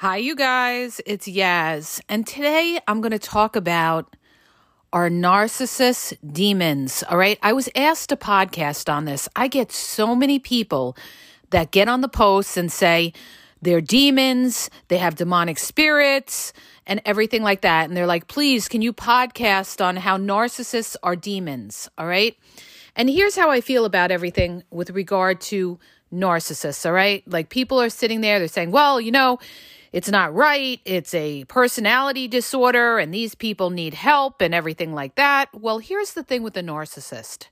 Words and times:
Hi, 0.00 0.16
you 0.16 0.34
guys. 0.34 1.02
It's 1.04 1.28
Yaz. 1.28 2.00
And 2.08 2.26
today 2.26 2.80
I'm 2.88 3.02
going 3.02 3.12
to 3.12 3.18
talk 3.18 3.54
about 3.54 4.16
are 4.94 5.10
narcissist 5.10 6.16
demons. 6.32 7.04
All 7.10 7.18
right. 7.18 7.38
I 7.42 7.52
was 7.52 7.68
asked 7.76 8.08
to 8.08 8.16
podcast 8.16 8.90
on 8.90 9.04
this. 9.04 9.28
I 9.36 9.46
get 9.46 9.70
so 9.70 10.14
many 10.14 10.38
people 10.38 10.96
that 11.50 11.70
get 11.70 11.86
on 11.86 12.00
the 12.00 12.08
posts 12.08 12.56
and 12.56 12.72
say 12.72 13.12
they're 13.60 13.82
demons, 13.82 14.70
they 14.88 14.96
have 14.96 15.16
demonic 15.16 15.58
spirits, 15.58 16.54
and 16.86 17.02
everything 17.04 17.42
like 17.42 17.60
that. 17.60 17.86
And 17.86 17.94
they're 17.94 18.06
like, 18.06 18.26
please, 18.26 18.68
can 18.68 18.80
you 18.80 18.94
podcast 18.94 19.84
on 19.84 19.96
how 19.96 20.16
narcissists 20.16 20.96
are 21.02 21.14
demons? 21.14 21.90
All 21.98 22.06
right. 22.06 22.38
And 22.96 23.10
here's 23.10 23.36
how 23.36 23.50
I 23.50 23.60
feel 23.60 23.84
about 23.84 24.10
everything 24.10 24.62
with 24.70 24.88
regard 24.88 25.42
to 25.42 25.78
narcissists. 26.10 26.86
All 26.86 26.92
right. 26.92 27.22
Like 27.26 27.50
people 27.50 27.78
are 27.82 27.90
sitting 27.90 28.22
there, 28.22 28.38
they're 28.38 28.48
saying, 28.48 28.70
well, 28.70 28.98
you 28.98 29.12
know, 29.12 29.38
it's 29.92 30.10
not 30.10 30.34
right, 30.34 30.80
it's 30.84 31.14
a 31.14 31.44
personality 31.44 32.28
disorder, 32.28 32.98
and 32.98 33.12
these 33.12 33.34
people 33.34 33.70
need 33.70 33.94
help 33.94 34.40
and 34.40 34.54
everything 34.54 34.94
like 34.94 35.16
that. 35.16 35.48
Well, 35.52 35.78
here's 35.78 36.12
the 36.12 36.22
thing 36.22 36.42
with 36.42 36.56
a 36.56 36.62
narcissist 36.62 37.48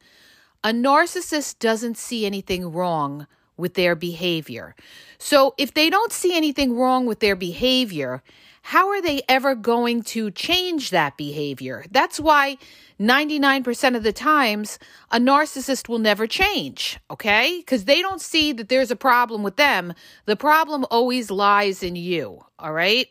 a 0.65 0.71
narcissist 0.71 1.59
doesn't 1.60 1.97
see 1.97 2.27
anything 2.27 2.72
wrong 2.72 3.27
with 3.56 3.75
their 3.75 3.94
behavior. 3.94 4.75
So 5.19 5.54
if 5.59 5.75
they 5.75 5.91
don't 5.91 6.12
see 6.12 6.37
anything 6.37 6.77
wrong 6.77 7.06
with 7.06 7.21
their 7.21 7.37
behavior, 7.37 8.22
how 8.63 8.89
are 8.89 9.01
they 9.01 9.23
ever 9.29 9.55
going 9.55 10.03
to 10.03 10.31
change 10.31 10.91
that 10.91 11.17
behavior? 11.17 11.85
That's 11.91 12.21
why 12.21 12.59
99% 13.01 13.97
of 13.97 14.03
the 14.03 14.13
times 14.13 14.79
a 15.11 15.19
narcissist 15.19 15.89
will 15.89 15.99
never 15.99 16.27
change, 16.27 16.99
okay? 17.11 17.59
Because 17.59 17.85
they 17.85 18.03
don't 18.03 18.21
see 18.21 18.53
that 18.53 18.69
there's 18.69 18.91
a 18.91 18.97
problem 18.97 19.43
with 19.43 19.57
them. 19.57 19.95
The 20.27 20.37
problem 20.37 20.85
always 20.91 21.31
lies 21.31 21.83
in 21.83 21.97
you, 21.97 22.45
all 22.59 22.73
right? 22.73 23.09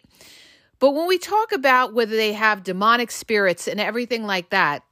But 0.80 0.92
when 0.92 1.08
we 1.08 1.18
talk 1.18 1.52
about 1.52 1.94
whether 1.94 2.16
they 2.16 2.34
have 2.34 2.64
demonic 2.64 3.10
spirits 3.10 3.68
and 3.68 3.80
everything 3.80 4.24
like 4.24 4.50
that, 4.52 4.84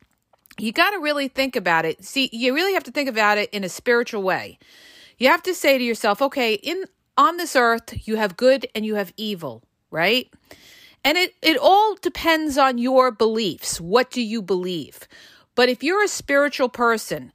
you 0.57 0.71
got 0.71 0.91
to 0.91 0.99
really 0.99 1.27
think 1.27 1.55
about 1.55 1.85
it. 1.85 2.03
See, 2.03 2.29
you 2.31 2.55
really 2.55 2.73
have 2.73 2.85
to 2.85 2.91
think 2.91 3.09
about 3.09 3.37
it 3.37 3.49
in 3.51 3.63
a 3.63 3.69
spiritual 3.69 4.23
way. 4.23 4.57
You 5.17 5.27
have 5.27 5.43
to 5.43 5.53
say 5.53 5.77
to 5.77 5.83
yourself, 5.83 6.21
okay, 6.21 6.53
in 6.55 6.85
on 7.17 7.37
this 7.37 7.55
earth, 7.55 8.07
you 8.07 8.17
have 8.17 8.35
good 8.35 8.67
and 8.75 8.85
you 8.85 8.95
have 8.95 9.13
evil 9.15 9.63
right? 9.95 10.29
And 11.05 11.17
it, 11.17 11.33
it 11.41 11.57
all 11.57 11.95
depends 11.95 12.57
on 12.57 12.77
your 12.77 13.11
beliefs. 13.11 13.79
What 13.79 14.11
do 14.11 14.21
you 14.21 14.41
believe? 14.41 15.07
But 15.55 15.69
if 15.69 15.83
you're 15.83 16.03
a 16.03 16.09
spiritual 16.09 16.67
person 16.67 17.31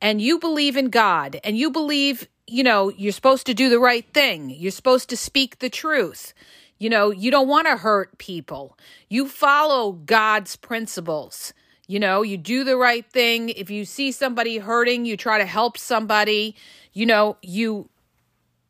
and 0.00 0.22
you 0.22 0.38
believe 0.38 0.76
in 0.76 0.90
God 0.90 1.40
and 1.42 1.58
you 1.58 1.70
believe, 1.70 2.28
you 2.46 2.62
know, 2.62 2.90
you're 2.90 3.12
supposed 3.12 3.46
to 3.46 3.54
do 3.54 3.68
the 3.68 3.80
right 3.80 4.06
thing, 4.14 4.48
you're 4.50 4.70
supposed 4.70 5.08
to 5.08 5.16
speak 5.16 5.58
the 5.58 5.68
truth, 5.68 6.34
you 6.78 6.88
know, 6.88 7.10
you 7.10 7.32
don't 7.32 7.48
want 7.48 7.66
to 7.66 7.76
hurt 7.76 8.16
people, 8.18 8.78
you 9.08 9.28
follow 9.28 9.92
God's 9.92 10.56
principles. 10.56 11.52
You 11.86 12.00
know, 12.00 12.22
you 12.22 12.38
do 12.38 12.64
the 12.64 12.78
right 12.78 13.04
thing. 13.04 13.50
If 13.50 13.68
you 13.68 13.84
see 13.84 14.10
somebody 14.10 14.56
hurting, 14.56 15.04
you 15.04 15.18
try 15.18 15.36
to 15.36 15.44
help 15.44 15.76
somebody. 15.76 16.56
You 16.94 17.04
know, 17.04 17.36
you 17.42 17.90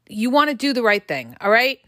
you 0.08 0.30
want 0.30 0.50
to 0.50 0.56
do 0.56 0.72
the 0.72 0.82
right 0.82 1.06
thing, 1.06 1.36
all 1.40 1.50
right? 1.50 1.78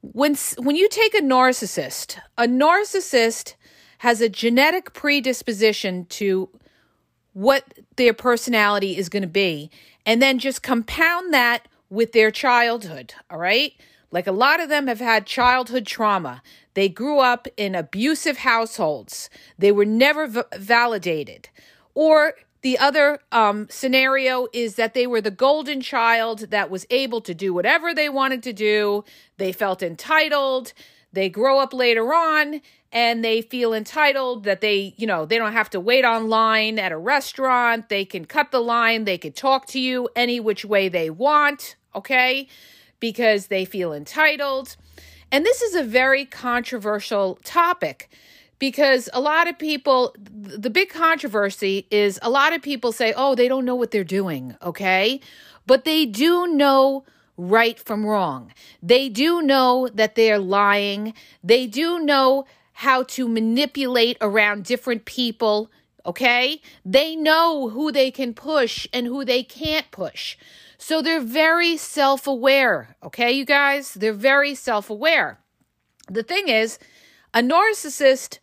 When 0.00 0.36
when 0.58 0.76
you 0.76 0.88
take 0.88 1.14
a 1.14 1.20
narcissist, 1.20 2.18
a 2.36 2.46
narcissist 2.46 3.54
has 3.98 4.20
a 4.20 4.28
genetic 4.28 4.92
predisposition 4.92 6.06
to 6.06 6.48
what 7.32 7.64
their 7.96 8.14
personality 8.14 8.96
is 8.96 9.08
going 9.08 9.22
to 9.22 9.28
be 9.28 9.70
and 10.06 10.22
then 10.22 10.38
just 10.38 10.62
compound 10.62 11.34
that 11.34 11.68
with 11.90 12.12
their 12.12 12.30
childhood, 12.30 13.14
all 13.30 13.38
right? 13.38 13.72
Like 14.10 14.26
a 14.26 14.32
lot 14.32 14.60
of 14.60 14.68
them 14.68 14.86
have 14.86 15.00
had 15.00 15.26
childhood 15.26 15.86
trauma. 15.86 16.42
They 16.74 16.88
grew 16.88 17.18
up 17.18 17.46
in 17.56 17.74
abusive 17.74 18.38
households. 18.38 19.28
They 19.58 19.72
were 19.72 19.84
never 19.84 20.26
v- 20.26 20.42
validated. 20.56 21.48
Or 21.94 22.34
the 22.62 22.78
other 22.78 23.20
um, 23.30 23.68
scenario 23.70 24.48
is 24.52 24.74
that 24.74 24.94
they 24.94 25.06
were 25.06 25.20
the 25.20 25.30
golden 25.30 25.80
child 25.80 26.50
that 26.50 26.70
was 26.70 26.86
able 26.90 27.20
to 27.20 27.34
do 27.34 27.54
whatever 27.54 27.94
they 27.94 28.08
wanted 28.08 28.42
to 28.44 28.52
do. 28.52 29.04
They 29.36 29.52
felt 29.52 29.82
entitled. 29.82 30.72
They 31.12 31.28
grow 31.28 31.60
up 31.60 31.72
later 31.72 32.12
on 32.12 32.60
and 32.92 33.24
they 33.24 33.42
feel 33.42 33.72
entitled 33.72 34.44
that 34.44 34.60
they, 34.60 34.94
you 34.96 35.06
know, 35.06 35.24
they 35.24 35.38
don't 35.38 35.52
have 35.52 35.70
to 35.70 35.80
wait 35.80 36.04
online 36.04 36.78
at 36.78 36.90
a 36.90 36.96
restaurant. 36.98 37.88
They 37.88 38.04
can 38.04 38.24
cut 38.24 38.50
the 38.50 38.60
line. 38.60 39.04
They 39.04 39.18
can 39.18 39.32
talk 39.32 39.66
to 39.68 39.80
you 39.80 40.08
any 40.16 40.40
which 40.40 40.64
way 40.64 40.88
they 40.88 41.10
want, 41.10 41.76
okay? 41.94 42.48
Because 42.98 43.46
they 43.46 43.64
feel 43.64 43.92
entitled. 43.92 44.76
And 45.30 45.44
this 45.44 45.62
is 45.62 45.74
a 45.74 45.84
very 45.84 46.24
controversial 46.24 47.38
topic 47.44 48.10
because 48.58 49.08
a 49.12 49.20
lot 49.20 49.48
of 49.48 49.58
people 49.58 50.14
the 50.18 50.70
big 50.70 50.90
controversy 50.90 51.86
is 51.90 52.18
a 52.22 52.30
lot 52.30 52.52
of 52.52 52.62
people 52.62 52.92
say 52.92 53.12
oh 53.16 53.34
they 53.34 53.48
don't 53.48 53.64
know 53.64 53.74
what 53.74 53.90
they're 53.90 54.04
doing 54.04 54.56
okay? 54.62 55.20
But 55.66 55.84
they 55.84 56.06
do 56.06 56.46
know 56.46 57.04
right 57.36 57.78
from 57.78 58.04
wrong. 58.04 58.52
They 58.82 59.08
do 59.08 59.42
know 59.42 59.88
that 59.94 60.14
they're 60.14 60.38
lying. 60.38 61.14
They 61.44 61.66
do 61.66 62.00
know 62.00 62.46
how 62.72 63.02
to 63.02 63.28
manipulate 63.28 64.16
around 64.20 64.64
different 64.64 65.04
people 65.04 65.70
okay? 66.06 66.62
They 66.84 67.14
know 67.14 67.68
who 67.68 67.92
they 67.92 68.10
can 68.10 68.32
push 68.32 68.86
and 68.94 69.06
who 69.06 69.24
they 69.24 69.42
can't 69.42 69.90
push. 69.90 70.38
So 70.78 71.02
they're 71.02 71.20
very 71.20 71.76
self-aware 71.76 72.96
okay 73.02 73.30
you 73.32 73.44
guys? 73.44 73.94
They're 73.94 74.12
very 74.12 74.54
self-aware. 74.54 75.38
The 76.10 76.22
thing 76.22 76.48
is 76.48 76.78
a 77.34 77.40
narcissist 77.40 78.38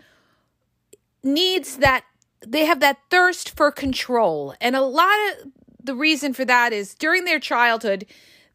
needs 1.25 1.77
that 1.77 2.05
they 2.45 2.65
have 2.65 2.79
that 2.79 2.99
thirst 3.09 3.55
for 3.55 3.71
control. 3.71 4.53
And 4.61 4.75
a 4.75 4.81
lot 4.81 5.17
of 5.29 5.51
the 5.83 5.95
reason 5.95 6.33
for 6.33 6.45
that 6.45 6.73
is 6.73 6.95
during 6.95 7.25
their 7.25 7.39
childhood, 7.39 8.05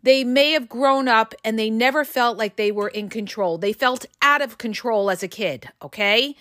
they 0.03 0.25
may 0.25 0.53
have 0.53 0.69
grown 0.69 1.09
up 1.09 1.35
and 1.45 1.59
they 1.59 1.71
never 1.71 2.05
felt 2.05 2.39
like 2.39 2.57
they 2.57 2.73
were 2.73 2.89
in 2.89 3.09
control. 3.09 3.59
They 3.59 3.73
felt 3.73 4.07
out 4.23 4.41
of 4.41 4.59
control 4.59 5.11
as 5.11 5.23
a 5.23 5.29
kid, 5.29 5.69
okay? 5.83 6.37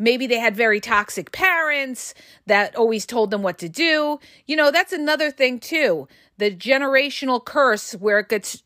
maybe 0.00 0.26
they 0.26 0.38
had 0.38 0.56
very 0.56 0.80
toxic 0.80 1.30
parents 1.30 2.14
that 2.46 2.74
always 2.74 3.06
told 3.06 3.30
them 3.30 3.42
what 3.42 3.58
to 3.58 3.68
do. 3.68 4.18
You 4.46 4.56
know, 4.56 4.72
that's 4.72 4.92
another 4.92 5.30
thing 5.30 5.60
too. 5.60 6.08
The 6.38 6.50
generational 6.50 7.44
curse 7.44 7.92
where 7.92 8.18
it 8.18 8.30
gets 8.30 8.62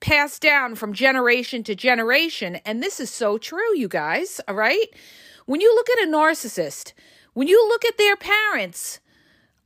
passed 0.00 0.42
down 0.42 0.76
from 0.76 0.92
generation 0.92 1.64
to 1.64 1.74
generation. 1.74 2.56
And 2.66 2.82
this 2.82 3.00
is 3.00 3.10
so 3.10 3.38
true, 3.38 3.76
you 3.76 3.88
guys, 3.88 4.40
all 4.46 4.54
right? 4.54 4.86
When 5.48 5.62
you 5.62 5.74
look 5.74 5.88
at 5.88 6.06
a 6.06 6.10
narcissist, 6.10 6.92
when 7.32 7.48
you 7.48 7.66
look 7.68 7.82
at 7.82 7.96
their 7.96 8.16
parents, 8.16 9.00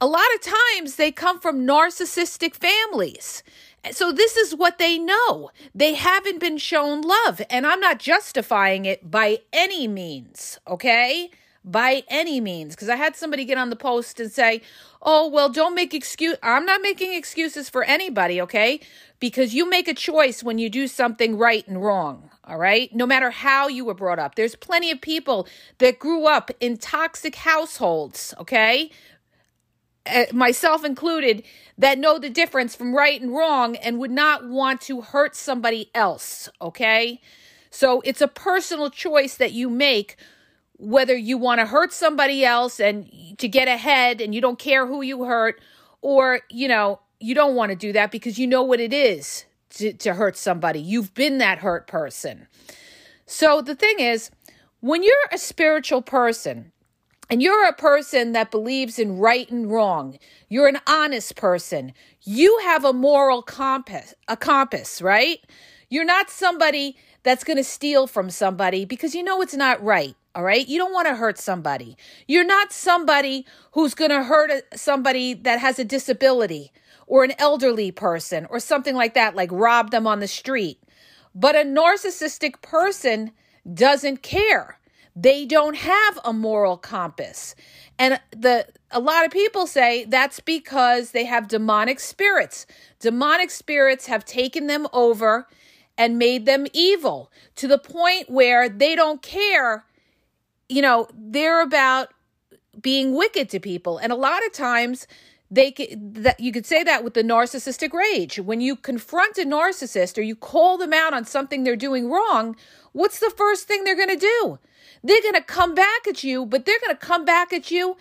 a 0.01 0.07
lot 0.07 0.33
of 0.33 0.41
times 0.41 0.95
they 0.95 1.11
come 1.11 1.41
from 1.41 1.67
narcissistic 1.67 2.55
families. 2.55 3.43
So 3.91 4.13
this 4.13 4.37
is 4.37 4.55
what 4.55 4.79
they 4.79 4.97
know. 4.97 5.51
They 5.75 5.95
haven't 5.95 6.39
been 6.39 6.59
shown 6.59 7.01
love. 7.01 7.43
And 7.51 7.67
I'm 7.67 7.81
not 7.81 7.99
justifying 7.99 8.85
it 8.85 9.11
by 9.11 9.41
any 9.53 9.89
means, 9.89 10.61
okay? 10.69 11.33
By 11.65 12.05
any 12.07 12.41
means. 12.41 12.77
Because 12.77 12.89
I 12.89 12.95
had 12.95 13.17
somebody 13.17 13.45
get 13.45 13.59
on 13.59 13.71
the 13.71 13.75
post 13.75 14.21
and 14.21 14.31
say, 14.31 14.63
oh, 15.03 15.29
well, 15.29 15.49
don't 15.49 15.75
make 15.75 15.95
excuse. 15.95 16.37
I'm 16.45 16.65
not 16.65 16.81
making 16.81 17.13
excuses 17.13 17.69
for 17.69 17.83
anybody, 17.83 18.41
okay? 18.41 18.79
Because 19.19 19.53
you 19.53 19.69
make 19.69 19.89
a 19.89 19.95
choice 19.95 20.45
when 20.45 20.59
you 20.59 20.71
do 20.71 20.87
something 20.87 21.37
right 21.37 21.67
and 21.67 21.83
wrong, 21.83 22.31
all 22.45 22.59
right? 22.59 22.95
No 22.95 23.07
matter 23.07 23.31
how 23.31 23.69
you 23.69 23.85
were 23.85 23.95
brought 23.95 24.19
up. 24.19 24.35
There's 24.35 24.57
plenty 24.57 24.91
of 24.91 25.01
people 25.01 25.47
that 25.79 25.99
grew 25.99 26.27
up 26.27 26.51
in 26.61 26.77
toxic 26.77 27.37
households, 27.37 28.35
okay? 28.39 28.91
Uh, 30.05 30.25
myself 30.33 30.85
included, 30.85 31.45
that 31.79 31.99
know 31.99 32.19
the 32.19 32.31
difference 32.31 32.75
from 32.75 32.95
right 32.95 33.21
and 33.21 33.33
wrong 33.33 33.77
and 33.77 33.99
would 33.99 34.11
not 34.11 34.49
want 34.49 34.81
to 34.83 35.03
hurt 35.03 35.37
somebody 35.37 35.91
else, 35.95 36.49
okay? 36.61 37.21
So 37.71 38.03
it's 38.05 38.21
a 38.21 38.29
personal 38.29 38.91
choice 38.91 39.37
that 39.37 39.53
you 39.53 39.71
make 39.71 40.17
whether 40.79 41.17
you 41.17 41.39
want 41.39 41.61
to 41.61 41.67
hurt 41.67 41.93
somebody 41.93 42.45
else 42.45 42.81
and 42.81 43.09
to 43.39 43.47
get 43.47 43.69
ahead 43.69 44.21
and 44.21 44.35
you 44.35 44.41
don't 44.41 44.59
care 44.59 44.85
who 44.85 45.01
you 45.01 45.25
hurt, 45.25 45.61
or, 46.01 46.41
you 46.51 46.67
know, 46.67 46.99
you 47.21 47.37
don't 47.37 47.55
want 47.55 47.71
to 47.71 47.77
do 47.77 47.93
that 47.93 48.11
because 48.11 48.37
you 48.37 48.49
know 48.49 48.65
what 48.65 48.81
it 48.81 48.93
is 48.93 49.45
to, 49.75 49.93
to 49.93 50.15
hurt 50.15 50.37
somebody. 50.37 50.81
You've 50.81 51.15
been 51.15 51.39
that 51.39 51.59
hurt 51.59 51.87
person. 51.87 52.47
So 53.27 53.63
the 53.63 53.75
thing 53.75 53.99
is, 53.99 54.31
when 54.81 55.03
you're 55.03 55.15
a 55.31 55.39
spiritual 55.39 56.03
person, 56.03 56.73
and 57.31 57.41
you're 57.41 57.67
a 57.67 57.73
person 57.73 58.33
that 58.33 58.51
believes 58.51 58.99
in 58.99 59.17
right 59.17 59.51
and 59.51 59.71
wrong, 59.71 60.19
you're 60.51 60.69
an 60.69 60.81
honest 60.87 61.35
person, 61.35 61.95
you 62.21 62.59
have 62.65 62.85
a 62.85 62.93
moral 62.93 63.41
compass, 63.41 64.13
a 64.29 64.37
compass, 64.37 65.01
right? 65.01 65.39
You're 65.89 66.05
not 66.05 66.29
somebody 66.29 66.95
that's 67.23 67.43
going 67.43 67.57
to 67.57 67.65
steal 67.65 68.07
from 68.07 68.29
somebody 68.29 68.85
because 68.85 69.15
you 69.15 69.23
know 69.23 69.41
it's 69.41 69.55
not 69.55 69.83
right. 69.83 70.15
All 70.35 70.43
right. 70.43 70.67
You 70.67 70.79
don't 70.79 70.93
want 70.93 71.09
to 71.09 71.15
hurt 71.15 71.39
somebody. 71.39 71.97
You're 72.27 72.45
not 72.45 72.73
somebody 72.73 73.47
who's 73.73 73.95
going 73.95 74.11
to 74.11 74.25
hurt 74.25 74.51
somebody 74.75 75.35
that 75.35 75.59
has 75.59 75.79
a 75.79 75.85
disability 75.85 76.73
or 77.13 77.25
an 77.25 77.35
elderly 77.37 77.91
person 77.91 78.47
or 78.49 78.59
something 78.59 78.97
like 78.97 79.13
that, 79.13 79.37
like 79.37 79.53
rob 79.53 79.91
them 79.91 80.07
on 80.07 80.21
the 80.21 80.27
street. 80.27 80.83
But 81.35 81.55
a 81.55 81.59
narcissistic 81.59 82.63
person 82.63 83.33
doesn't 83.71 84.23
care. 84.23 84.79
They 85.15 85.45
don't 85.45 85.77
have 85.77 86.19
a 86.25 86.33
moral 86.33 86.79
compass. 86.79 87.55
And 87.99 88.19
the 88.31 88.67
a 88.91 88.99
lot 88.99 89.27
of 89.27 89.31
people 89.31 89.67
say 89.67 90.07
that's 90.07 90.41
because 90.41 91.11
they 91.11 91.27
have 91.27 91.49
demonic 91.49 92.01
spirits. 92.01 92.65
Demonic 92.99 93.51
spirits 93.51 94.07
have 94.07 94.25
taken 94.25 94.67
them 94.67 94.87
over 94.95 95.47
and 95.99 96.17
made 96.17 96.47
them 96.47 96.67
evil 96.73 97.31
to 97.57 97.69
the 97.69 97.77
point 97.77 98.31
where 98.31 98.71
they 98.71 98.95
don't 98.95 99.21
care. 99.21 99.85
You 100.71 100.81
know, 100.81 101.09
they're 101.13 101.61
about 101.61 102.09
being 102.81 103.15
wicked 103.15 103.51
to 103.51 103.61
people. 103.61 103.99
And 103.99 104.13
a 104.13 104.17
lot 104.17 104.47
of 104.47 104.53
times 104.55 105.07
they 105.53 105.71
could, 105.71 106.15
that 106.15 106.41
you 106.41 106.51
could 106.51 106.65
say 106.65 106.83
that 106.83 107.05
with 107.05 107.13
the 107.13 107.23
narcissistic 107.23 107.93
rage. 107.93 108.41
When 108.41 108.63
you 108.63 108.75
confront 108.75 109.37
a 109.37 109.43
narcissist 109.43 110.17
or 110.17 110.23
you 110.23 110.35
call 110.35 110.79
them 110.79 110.95
out 110.95 111.13
on 111.13 111.27
something 111.27 111.63
they're 111.63 111.77
doing 111.77 112.11
wrong, 112.11 112.57
what's 112.93 113.21
the 113.21 113.33
first 113.37 113.69
thing 113.69 113.85
they're 113.85 113.95
going 113.95 114.09
to 114.09 114.17
do? 114.17 114.59
They're 115.05 115.21
going 115.21 115.35
to 115.35 115.43
come 115.43 115.75
back 115.75 116.09
at 116.09 116.25
you, 116.25 116.47
but 116.47 116.65
they're 116.65 116.81
going 116.81 116.97
to 116.97 117.07
come 117.07 117.27
back 117.27 117.53
at 117.53 117.71
you 117.71 117.99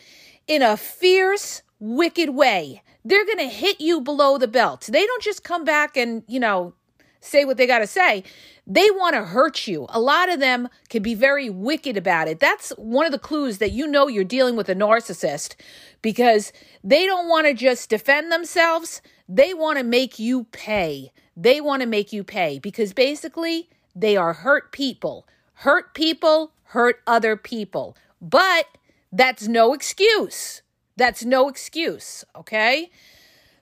in 0.47 0.61
a 0.61 0.77
fierce, 0.77 1.61
wicked 1.77 2.29
way. 2.29 2.83
They're 3.03 3.25
going 3.25 3.39
to 3.39 3.53
hit 3.53 3.81
you 3.81 3.99
below 3.99 4.37
the 4.37 4.47
belt. 4.47 4.87
They 4.89 5.05
don't 5.05 5.21
just 5.21 5.43
come 5.43 5.65
back 5.65 5.97
and, 5.97 6.23
you 6.27 6.39
know, 6.39 6.73
say 7.21 7.45
what 7.45 7.57
they 7.57 7.67
got 7.67 7.79
to 7.79 7.87
say. 7.87 8.23
They 8.67 8.89
want 8.91 9.15
to 9.15 9.23
hurt 9.23 9.67
you. 9.67 9.85
A 9.89 9.99
lot 9.99 10.29
of 10.29 10.39
them 10.39 10.67
can 10.89 11.01
be 11.01 11.15
very 11.15 11.49
wicked 11.49 11.97
about 11.97 12.27
it. 12.27 12.39
That's 12.39 12.71
one 12.71 13.05
of 13.05 13.11
the 13.11 13.19
clues 13.19 13.59
that 13.59 13.71
you 13.71 13.87
know 13.87 14.07
you're 14.07 14.23
dealing 14.23 14.55
with 14.55 14.69
a 14.69 14.75
narcissist 14.75 15.55
because 16.01 16.51
they 16.83 17.05
don't 17.05 17.29
want 17.29 17.47
to 17.47 17.53
just 17.53 17.89
defend 17.89 18.31
themselves. 18.31 19.01
They 19.29 19.53
want 19.53 19.77
to 19.77 19.83
make 19.83 20.19
you 20.19 20.45
pay. 20.51 21.11
They 21.37 21.61
want 21.61 21.81
to 21.81 21.87
make 21.87 22.11
you 22.11 22.23
pay 22.23 22.59
because 22.59 22.93
basically 22.93 23.69
they 23.95 24.17
are 24.17 24.33
hurt 24.33 24.71
people. 24.71 25.27
Hurt 25.53 25.93
people 25.93 26.53
hurt 26.63 27.01
other 27.05 27.35
people. 27.35 27.95
But 28.21 28.65
that's 29.11 29.47
no 29.47 29.73
excuse. 29.73 30.61
That's 30.97 31.25
no 31.25 31.49
excuse, 31.49 32.23
okay? 32.35 32.91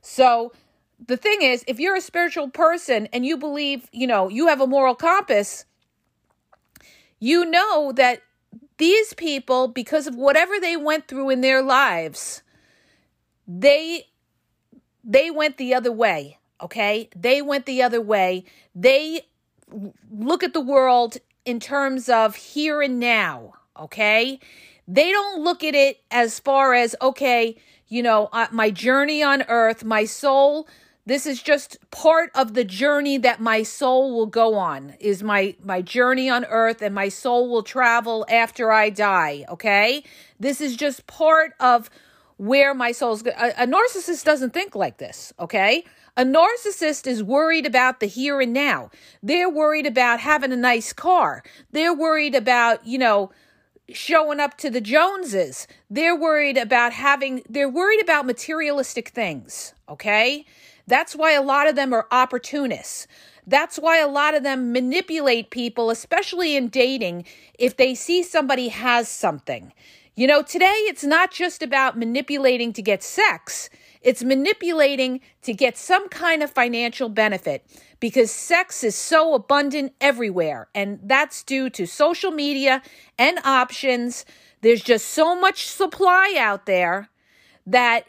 So 0.02 0.52
the 1.08 1.18
thing 1.18 1.42
is, 1.42 1.64
if 1.68 1.80
you're 1.80 1.96
a 1.96 2.02
spiritual 2.02 2.50
person 2.50 3.08
and 3.14 3.26
you 3.26 3.38
believe, 3.38 3.90
you 3.92 4.08
know, 4.08 4.28
you 4.30 4.48
have 4.48 4.62
a 4.62 4.68
moral 4.68 4.96
compass, 4.96 5.66
you 7.20 7.46
know 7.46 7.92
that 7.94 8.22
these 8.78 9.14
people, 9.14 9.68
because 9.68 10.08
of 10.08 10.16
whatever 10.16 10.60
they 10.60 10.78
went 10.78 11.08
through 11.08 11.30
in 11.30 11.42
their 11.42 11.62
lives, 11.62 12.44
they 13.48 14.06
they 15.04 15.32
went 15.32 15.58
the 15.58 15.74
other 15.74 15.92
way, 15.92 16.38
okay? 16.62 17.10
They 17.16 17.42
went 17.42 17.66
the 17.66 17.82
other 17.82 18.02
way. 18.02 18.44
They 18.76 19.22
look 20.12 20.44
at 20.44 20.54
the 20.54 20.62
world 20.62 21.18
in 21.46 21.60
terms 21.60 22.10
of 22.10 22.36
here 22.36 22.82
and 22.82 23.00
now, 23.00 23.54
okay? 23.78 24.40
They 24.88 25.12
don't 25.12 25.44
look 25.44 25.64
at 25.64 25.74
it 25.74 26.02
as 26.12 26.40
far 26.40 26.74
as, 26.74 26.96
okay, 27.02 27.58
you 27.88 28.04
know, 28.04 28.30
uh, 28.32 28.48
my 28.52 28.70
journey 28.70 29.24
on 29.24 29.44
earth, 29.48 29.84
my 29.84 30.06
soul, 30.06 30.68
this 31.10 31.26
is 31.26 31.42
just 31.42 31.78
part 31.92 32.32
of 32.36 32.54
the 32.54 32.64
journey 32.64 33.18
that 33.18 33.40
my 33.40 33.64
soul 33.64 34.16
will 34.16 34.26
go 34.28 34.56
on 34.56 34.96
is 35.00 35.24
my 35.24 35.56
my 35.64 35.82
journey 35.82 36.30
on 36.30 36.46
earth 36.46 36.82
and 36.82 36.94
my 36.94 37.10
soul 37.10 37.50
will 37.50 37.64
travel 37.64 38.26
after 38.30 38.72
i 38.72 38.90
die 38.90 39.46
okay 39.50 40.04
this 40.40 40.62
is 40.62 40.76
just 40.76 41.08
part 41.08 41.54
of 41.60 41.90
where 42.38 42.74
my 42.74 42.92
soul's 42.92 43.22
go- 43.22 43.32
a, 43.38 43.64
a 43.64 43.68
narcissist 43.68 44.24
doesn't 44.24 44.54
think 44.54 44.76
like 44.76 44.98
this 44.98 45.34
okay 45.40 45.84
a 46.20 46.24
narcissist 46.24 47.08
is 47.08 47.24
worried 47.24 47.66
about 47.66 48.02
the 48.02 48.06
here 48.06 48.42
and 48.42 48.52
now. 48.52 48.90
They're 49.24 49.50
worried 49.50 49.86
about 49.86 50.20
having 50.20 50.52
a 50.52 50.58
nice 50.58 50.92
car. 50.92 51.44
They're 51.72 51.94
worried 51.94 52.36
about, 52.36 52.86
you 52.86 52.98
know, 52.98 53.32
showing 53.94 54.42
up 54.42 54.58
to 54.58 54.70
the 54.70 54.82
Joneses. 54.82 55.66
They're 55.90 56.18
worried 56.18 56.58
about 56.58 56.92
having, 56.92 57.44
they're 57.50 57.70
worried 57.70 58.02
about 58.02 58.26
materialistic 58.26 59.10
things, 59.10 59.74
okay? 59.88 60.46
That's 60.90 61.16
why 61.16 61.34
a 61.34 61.42
lot 61.42 61.68
of 61.68 61.76
them 61.76 61.94
are 61.94 62.08
opportunists. 62.12 63.08
That's 63.46 63.78
why 63.78 64.00
a 64.00 64.08
lot 64.08 64.36
of 64.36 64.44
them 64.44 64.74
manipulate 64.74 65.52
people, 65.52 65.90
especially 65.90 66.56
in 66.56 66.68
dating, 66.68 67.26
if 67.58 67.78
they 67.78 67.96
see 67.96 68.24
somebody 68.24 68.70
has 68.70 69.08
something. 69.08 69.72
You 70.16 70.28
know, 70.28 70.42
today 70.42 70.66
it's 70.66 71.04
not 71.04 71.32
just 71.32 71.64
about 71.64 71.98
manipulating 71.98 72.74
to 72.74 72.82
get 72.82 73.04
sex. 73.04 73.70
It's 74.02 74.24
manipulating 74.24 75.22
to 75.44 75.54
get 75.54 75.78
some 75.78 76.10
kind 76.10 76.42
of 76.42 76.52
financial 76.52 77.08
benefit 77.08 77.66
because 78.00 78.32
sex 78.32 78.84
is 78.84 78.96
so 78.96 79.34
abundant 79.34 79.94
everywhere. 80.02 80.70
And 80.74 81.00
that's 81.04 81.44
due 81.44 81.70
to 81.70 81.86
social 81.86 82.32
media 82.32 82.82
and 83.18 83.40
options. 83.46 84.26
There's 84.62 84.82
just 84.82 85.08
so 85.08 85.40
much 85.40 85.68
supply 85.68 86.36
out 86.38 86.66
there 86.66 87.10
that, 87.66 88.06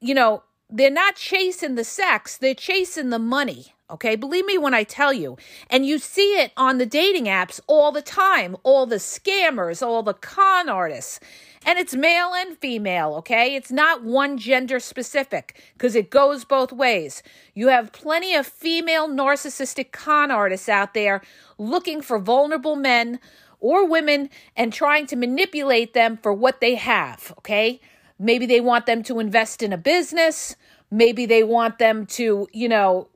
you 0.00 0.14
know, 0.14 0.42
they're 0.68 0.90
not 0.90 1.16
chasing 1.16 1.74
the 1.74 1.84
sex, 1.84 2.36
they're 2.36 2.54
chasing 2.54 3.10
the 3.10 3.18
money. 3.18 3.72
Okay, 3.88 4.16
believe 4.16 4.44
me 4.46 4.58
when 4.58 4.74
I 4.74 4.82
tell 4.82 5.12
you. 5.12 5.36
And 5.70 5.86
you 5.86 5.98
see 6.00 6.40
it 6.40 6.50
on 6.56 6.78
the 6.78 6.86
dating 6.86 7.26
apps 7.26 7.60
all 7.68 7.92
the 7.92 8.02
time 8.02 8.56
all 8.64 8.84
the 8.84 8.96
scammers, 8.96 9.80
all 9.80 10.02
the 10.02 10.14
con 10.14 10.68
artists. 10.68 11.20
And 11.64 11.78
it's 11.78 11.94
male 11.94 12.32
and 12.34 12.58
female, 12.58 13.14
okay? 13.14 13.54
It's 13.54 13.70
not 13.70 14.02
one 14.02 14.38
gender 14.38 14.80
specific 14.80 15.60
because 15.74 15.94
it 15.94 16.10
goes 16.10 16.44
both 16.44 16.72
ways. 16.72 17.22
You 17.54 17.68
have 17.68 17.92
plenty 17.92 18.34
of 18.34 18.46
female 18.46 19.08
narcissistic 19.08 19.92
con 19.92 20.32
artists 20.32 20.68
out 20.68 20.94
there 20.94 21.22
looking 21.56 22.02
for 22.02 22.18
vulnerable 22.18 22.76
men 22.76 23.20
or 23.60 23.86
women 23.86 24.30
and 24.56 24.72
trying 24.72 25.06
to 25.06 25.16
manipulate 25.16 25.94
them 25.94 26.16
for 26.16 26.32
what 26.32 26.60
they 26.60 26.74
have, 26.74 27.32
okay? 27.38 27.80
Maybe 28.18 28.46
they 28.46 28.60
want 28.60 28.86
them 28.86 29.02
to 29.04 29.18
invest 29.20 29.62
in 29.62 29.72
a 29.72 29.78
business. 29.78 30.56
Maybe 30.90 31.26
they 31.26 31.42
want 31.42 31.78
them 31.78 32.06
to, 32.06 32.48
you 32.52 32.68
know, 32.68 33.08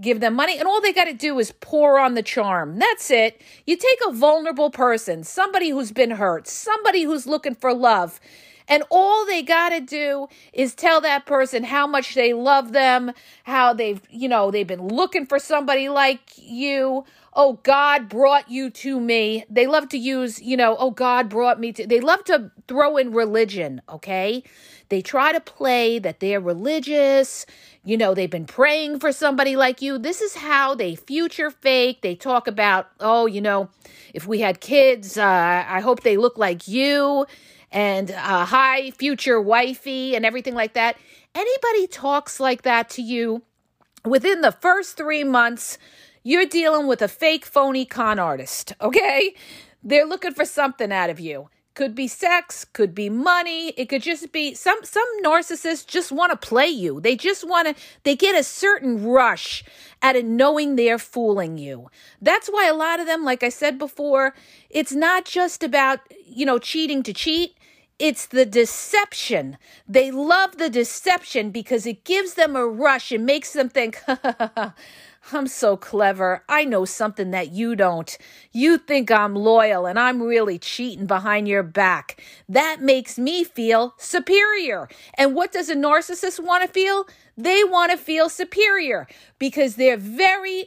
give 0.00 0.20
them 0.20 0.34
money, 0.34 0.58
and 0.58 0.66
all 0.66 0.80
they 0.80 0.92
got 0.92 1.04
to 1.04 1.14
do 1.14 1.38
is 1.38 1.52
pour 1.60 1.98
on 1.98 2.14
the 2.14 2.22
charm. 2.22 2.78
That's 2.78 3.10
it. 3.10 3.40
You 3.66 3.76
take 3.76 3.98
a 4.06 4.12
vulnerable 4.12 4.70
person, 4.70 5.24
somebody 5.24 5.70
who's 5.70 5.92
been 5.92 6.12
hurt, 6.12 6.48
somebody 6.48 7.04
who's 7.04 7.26
looking 7.26 7.54
for 7.54 7.72
love, 7.72 8.20
and 8.68 8.82
all 8.90 9.26
they 9.26 9.42
got 9.42 9.70
to 9.70 9.80
do 9.80 10.28
is 10.52 10.74
tell 10.74 11.00
that 11.02 11.26
person 11.26 11.64
how 11.64 11.86
much 11.86 12.14
they 12.14 12.32
love 12.32 12.72
them, 12.72 13.12
how 13.44 13.74
they've, 13.74 14.00
you 14.08 14.28
know, 14.28 14.50
they've 14.50 14.66
been 14.66 14.88
looking 14.88 15.26
for 15.26 15.38
somebody 15.38 15.88
like 15.88 16.20
you. 16.36 17.04
Oh, 17.34 17.54
God 17.64 18.08
brought 18.08 18.48
you 18.48 18.70
to 18.70 19.00
me. 19.00 19.44
They 19.50 19.66
love 19.66 19.88
to 19.90 19.98
use, 19.98 20.40
you 20.40 20.56
know, 20.56 20.76
oh, 20.78 20.92
God 20.92 21.28
brought 21.28 21.60
me 21.60 21.72
to. 21.72 21.86
They 21.86 22.00
love 22.00 22.24
to 22.24 22.52
throw 22.68 22.96
in 22.96 23.12
religion, 23.12 23.82
okay? 23.88 24.44
They 24.88 25.02
try 25.02 25.32
to 25.32 25.40
play 25.40 25.98
that 25.98 26.20
they're 26.20 26.40
religious. 26.40 27.44
You 27.84 27.96
know, 27.96 28.14
they've 28.14 28.30
been 28.30 28.46
praying 28.46 29.00
for 29.00 29.12
somebody 29.12 29.56
like 29.56 29.82
you. 29.82 29.98
This 29.98 30.22
is 30.22 30.36
how 30.36 30.74
they 30.74 30.94
future 30.94 31.50
fake. 31.50 32.00
They 32.02 32.14
talk 32.14 32.46
about, 32.46 32.88
oh, 33.00 33.26
you 33.26 33.40
know, 33.40 33.68
if 34.14 34.26
we 34.26 34.40
had 34.40 34.60
kids, 34.60 35.18
uh, 35.18 35.64
I 35.68 35.80
hope 35.80 36.02
they 36.02 36.16
look 36.16 36.38
like 36.38 36.68
you 36.68 37.26
and 37.74 38.10
uh, 38.10 38.14
a 38.14 38.44
high 38.46 38.92
future 38.92 39.38
wifey 39.38 40.16
and 40.16 40.24
everything 40.24 40.54
like 40.54 40.72
that. 40.72 40.96
Anybody 41.34 41.86
talks 41.88 42.40
like 42.40 42.62
that 42.62 42.88
to 42.90 43.02
you 43.02 43.42
within 44.04 44.40
the 44.40 44.52
first 44.52 44.96
three 44.96 45.24
months, 45.24 45.78
you're 46.22 46.46
dealing 46.46 46.86
with 46.86 47.02
a 47.02 47.08
fake, 47.08 47.44
phony 47.44 47.84
con 47.84 48.18
artist, 48.18 48.72
okay? 48.80 49.34
They're 49.82 50.06
looking 50.06 50.32
for 50.32 50.44
something 50.44 50.92
out 50.92 51.10
of 51.10 51.20
you. 51.20 51.50
Could 51.74 51.96
be 51.96 52.06
sex, 52.06 52.64
could 52.64 52.94
be 52.94 53.10
money, 53.10 53.70
it 53.70 53.88
could 53.88 54.02
just 54.02 54.30
be 54.30 54.54
some 54.54 54.78
some 54.84 55.04
narcissists 55.24 55.84
just 55.84 56.12
want 56.12 56.30
to 56.30 56.36
play 56.36 56.68
you. 56.68 57.00
They 57.00 57.16
just 57.16 57.42
want 57.46 57.66
to 57.66 57.82
they 58.04 58.14
get 58.14 58.38
a 58.38 58.44
certain 58.44 59.04
rush 59.04 59.64
out 60.00 60.14
of 60.14 60.24
knowing 60.24 60.76
they're 60.76 61.00
fooling 61.00 61.58
you. 61.58 61.90
That's 62.22 62.46
why 62.46 62.68
a 62.68 62.74
lot 62.74 63.00
of 63.00 63.06
them 63.06 63.24
like 63.24 63.42
I 63.42 63.48
said 63.48 63.76
before, 63.76 64.36
it's 64.70 64.92
not 64.92 65.24
just 65.24 65.64
about, 65.64 65.98
you 66.24 66.46
know, 66.46 66.60
cheating 66.60 67.02
to 67.02 67.12
cheat. 67.12 67.56
It's 67.98 68.26
the 68.26 68.44
deception. 68.44 69.56
They 69.88 70.10
love 70.10 70.58
the 70.58 70.68
deception 70.68 71.50
because 71.50 71.86
it 71.86 72.04
gives 72.04 72.34
them 72.34 72.56
a 72.56 72.66
rush 72.66 73.12
and 73.12 73.24
makes 73.24 73.52
them 73.52 73.68
think, 73.68 74.02
I'm 75.32 75.46
so 75.46 75.76
clever. 75.76 76.42
I 76.48 76.64
know 76.64 76.84
something 76.84 77.30
that 77.30 77.52
you 77.52 77.76
don't. 77.76 78.16
You 78.52 78.78
think 78.78 79.10
I'm 79.10 79.34
loyal 79.36 79.86
and 79.86 79.98
I'm 79.98 80.22
really 80.22 80.58
cheating 80.58 81.06
behind 81.06 81.48
your 81.48 81.62
back. 81.62 82.22
That 82.48 82.82
makes 82.82 83.16
me 83.18 83.44
feel 83.44 83.94
superior. 83.96 84.88
And 85.16 85.34
what 85.34 85.52
does 85.52 85.70
a 85.70 85.76
narcissist 85.76 86.44
want 86.44 86.62
to 86.62 86.68
feel? 86.68 87.06
They 87.36 87.62
want 87.64 87.92
to 87.92 87.96
feel 87.96 88.28
superior 88.28 89.06
because 89.38 89.76
they're 89.76 89.96
very 89.96 90.66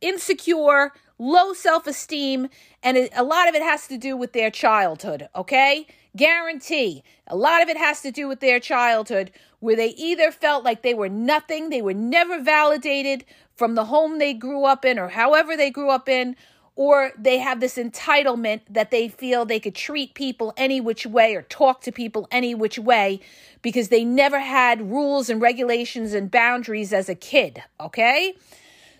insecure, 0.00 0.92
low 1.18 1.52
self 1.52 1.86
esteem, 1.86 2.48
and 2.82 3.10
a 3.14 3.22
lot 3.22 3.48
of 3.48 3.54
it 3.54 3.62
has 3.62 3.86
to 3.88 3.98
do 3.98 4.16
with 4.16 4.32
their 4.32 4.50
childhood, 4.50 5.28
okay? 5.36 5.86
Guarantee. 6.16 7.02
A 7.26 7.36
lot 7.36 7.62
of 7.62 7.68
it 7.68 7.76
has 7.76 8.00
to 8.02 8.10
do 8.10 8.26
with 8.28 8.40
their 8.40 8.60
childhood, 8.60 9.30
where 9.60 9.76
they 9.76 9.90
either 9.90 10.30
felt 10.32 10.64
like 10.64 10.82
they 10.82 10.94
were 10.94 11.08
nothing, 11.08 11.70
they 11.70 11.82
were 11.82 11.94
never 11.94 12.40
validated 12.40 13.24
from 13.54 13.74
the 13.74 13.86
home 13.86 14.18
they 14.18 14.32
grew 14.32 14.64
up 14.64 14.84
in 14.84 14.98
or 14.98 15.08
however 15.08 15.56
they 15.56 15.70
grew 15.70 15.90
up 15.90 16.08
in, 16.08 16.34
or 16.76 17.12
they 17.18 17.38
have 17.38 17.60
this 17.60 17.76
entitlement 17.76 18.62
that 18.70 18.90
they 18.90 19.06
feel 19.06 19.44
they 19.44 19.60
could 19.60 19.74
treat 19.74 20.14
people 20.14 20.54
any 20.56 20.80
which 20.80 21.04
way 21.04 21.34
or 21.34 21.42
talk 21.42 21.82
to 21.82 21.92
people 21.92 22.26
any 22.30 22.54
which 22.54 22.78
way 22.78 23.20
because 23.60 23.88
they 23.88 24.04
never 24.04 24.40
had 24.40 24.90
rules 24.90 25.28
and 25.28 25.42
regulations 25.42 26.14
and 26.14 26.30
boundaries 26.30 26.92
as 26.92 27.08
a 27.08 27.14
kid, 27.14 27.62
okay? 27.78 28.34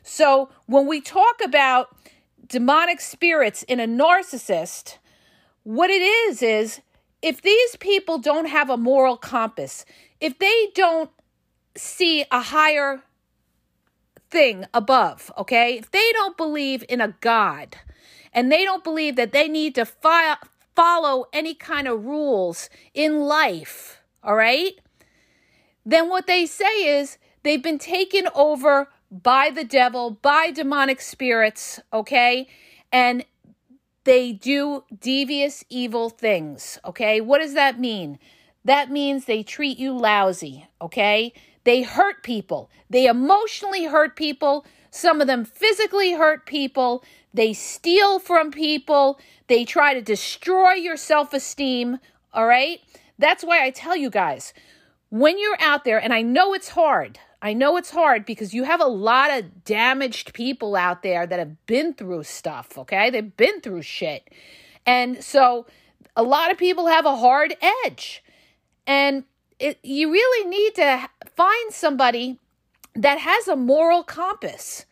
So 0.02 0.50
when 0.66 0.86
we 0.86 1.00
talk 1.00 1.40
about 1.42 1.96
demonic 2.46 3.00
spirits 3.00 3.62
in 3.62 3.80
a 3.80 3.86
narcissist, 3.86 4.98
what 5.62 5.88
it 5.88 6.02
is 6.02 6.42
is 6.42 6.80
if 7.22 7.42
these 7.42 7.76
people 7.76 8.18
don't 8.18 8.46
have 8.46 8.70
a 8.70 8.76
moral 8.76 9.16
compass, 9.16 9.84
if 10.20 10.38
they 10.38 10.68
don't 10.74 11.10
see 11.76 12.24
a 12.30 12.40
higher 12.40 13.02
thing 14.30 14.64
above, 14.72 15.30
okay, 15.36 15.78
if 15.78 15.90
they 15.90 16.12
don't 16.12 16.36
believe 16.36 16.84
in 16.88 17.00
a 17.00 17.14
God 17.20 17.76
and 18.32 18.50
they 18.50 18.64
don't 18.64 18.84
believe 18.84 19.16
that 19.16 19.32
they 19.32 19.48
need 19.48 19.74
to 19.74 19.84
fi- 19.84 20.36
follow 20.74 21.26
any 21.32 21.54
kind 21.54 21.86
of 21.86 22.04
rules 22.04 22.70
in 22.94 23.20
life, 23.20 24.00
all 24.22 24.36
right, 24.36 24.80
then 25.84 26.08
what 26.08 26.26
they 26.26 26.46
say 26.46 26.98
is 26.98 27.18
they've 27.42 27.62
been 27.62 27.78
taken 27.78 28.28
over 28.34 28.88
by 29.10 29.50
the 29.50 29.64
devil, 29.64 30.10
by 30.10 30.50
demonic 30.50 31.00
spirits, 31.00 31.80
okay? 31.92 32.48
And 32.92 33.24
they 34.10 34.32
do 34.32 34.82
devious, 35.00 35.62
evil 35.68 36.10
things. 36.10 36.80
Okay. 36.84 37.20
What 37.20 37.38
does 37.38 37.54
that 37.54 37.78
mean? 37.78 38.18
That 38.64 38.90
means 38.90 39.24
they 39.24 39.44
treat 39.44 39.78
you 39.78 39.96
lousy. 39.96 40.66
Okay. 40.82 41.32
They 41.62 41.82
hurt 41.82 42.24
people. 42.24 42.72
They 42.90 43.06
emotionally 43.06 43.84
hurt 43.84 44.16
people. 44.16 44.66
Some 44.90 45.20
of 45.20 45.28
them 45.28 45.44
physically 45.44 46.14
hurt 46.14 46.44
people. 46.44 47.04
They 47.32 47.52
steal 47.52 48.18
from 48.18 48.50
people. 48.50 49.20
They 49.46 49.64
try 49.64 49.94
to 49.94 50.02
destroy 50.02 50.72
your 50.72 50.96
self 50.96 51.32
esteem. 51.32 52.00
All 52.32 52.48
right. 52.48 52.80
That's 53.16 53.44
why 53.44 53.64
I 53.64 53.70
tell 53.70 53.94
you 53.94 54.10
guys 54.10 54.52
when 55.10 55.38
you're 55.38 55.60
out 55.60 55.84
there, 55.84 56.02
and 56.02 56.12
I 56.12 56.22
know 56.22 56.52
it's 56.52 56.70
hard, 56.70 57.20
I 57.42 57.54
know 57.54 57.76
it's 57.76 57.90
hard 57.90 58.26
because 58.26 58.52
you 58.52 58.64
have 58.64 58.80
a 58.80 58.86
lot 58.86 59.30
of 59.30 59.64
damaged 59.64 60.34
people 60.34 60.76
out 60.76 61.02
there 61.02 61.26
that 61.26 61.38
have 61.38 61.66
been 61.66 61.94
through 61.94 62.24
stuff, 62.24 62.76
okay? 62.76 63.08
They've 63.08 63.36
been 63.36 63.60
through 63.60 63.82
shit. 63.82 64.28
And 64.84 65.24
so 65.24 65.66
a 66.16 66.22
lot 66.22 66.50
of 66.50 66.58
people 66.58 66.86
have 66.88 67.06
a 67.06 67.16
hard 67.16 67.54
edge. 67.84 68.22
And 68.86 69.24
it, 69.58 69.78
you 69.82 70.12
really 70.12 70.48
need 70.48 70.74
to 70.76 71.08
find 71.34 71.72
somebody 71.72 72.38
that 72.94 73.18
has 73.18 73.48
a 73.48 73.56
moral 73.56 74.02
compass, 74.02 74.84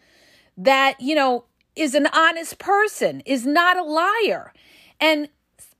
that, 0.56 1.00
you 1.00 1.14
know, 1.14 1.44
is 1.76 1.94
an 1.94 2.06
honest 2.12 2.58
person, 2.58 3.20
is 3.20 3.44
not 3.44 3.76
a 3.76 3.82
liar. 3.82 4.52
And 5.00 5.28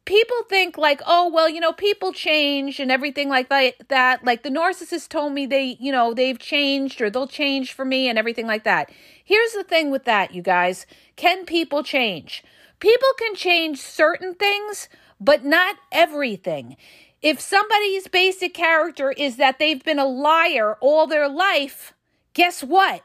people 0.09 0.43
think 0.49 0.79
like, 0.79 1.03
oh, 1.07 1.29
well, 1.29 1.51
you 1.51 1.61
know, 1.61 1.75
people 1.75 2.15
change 2.15 2.81
and 2.81 2.91
everything 2.91 3.29
like 3.29 3.51
that. 3.51 4.25
Like 4.25 4.43
the 4.43 4.49
narcissist 4.49 5.11
told 5.11 5.35
me 5.35 5.45
they, 5.45 5.77
you 5.79 5.93
know, 5.93 6.15
they've 6.15 6.39
changed 6.39 7.03
or 7.03 7.11
they'll 7.11 7.29
change 7.29 7.75
for 7.75 7.85
me 7.85 8.09
and 8.09 8.19
everything 8.19 8.47
like 8.47 8.65
that. 8.65 8.91
Here's 9.23 9.53
the 9.53 9.63
thing 9.63 9.91
with 9.91 10.07
that, 10.07 10.35
you 10.35 10.41
guys. 10.41 10.87
Can 11.17 11.45
people 11.45 11.83
change? 11.83 12.43
People 12.81 13.09
can 13.19 13.35
change 13.35 13.81
certain 13.81 14.35
things, 14.35 14.89
but 15.21 15.45
not 15.45 15.77
everything. 15.93 16.79
If 17.21 17.39
somebody's 17.39 18.09
basic 18.09 18.55
character 18.55 19.11
is 19.13 19.37
that 19.37 19.59
they've 19.59 19.85
been 19.85 19.99
a 19.99 20.07
liar 20.07 20.79
all 20.81 21.07
their 21.07 21.29
life, 21.29 21.93
guess 22.33 22.65
what? 22.65 23.03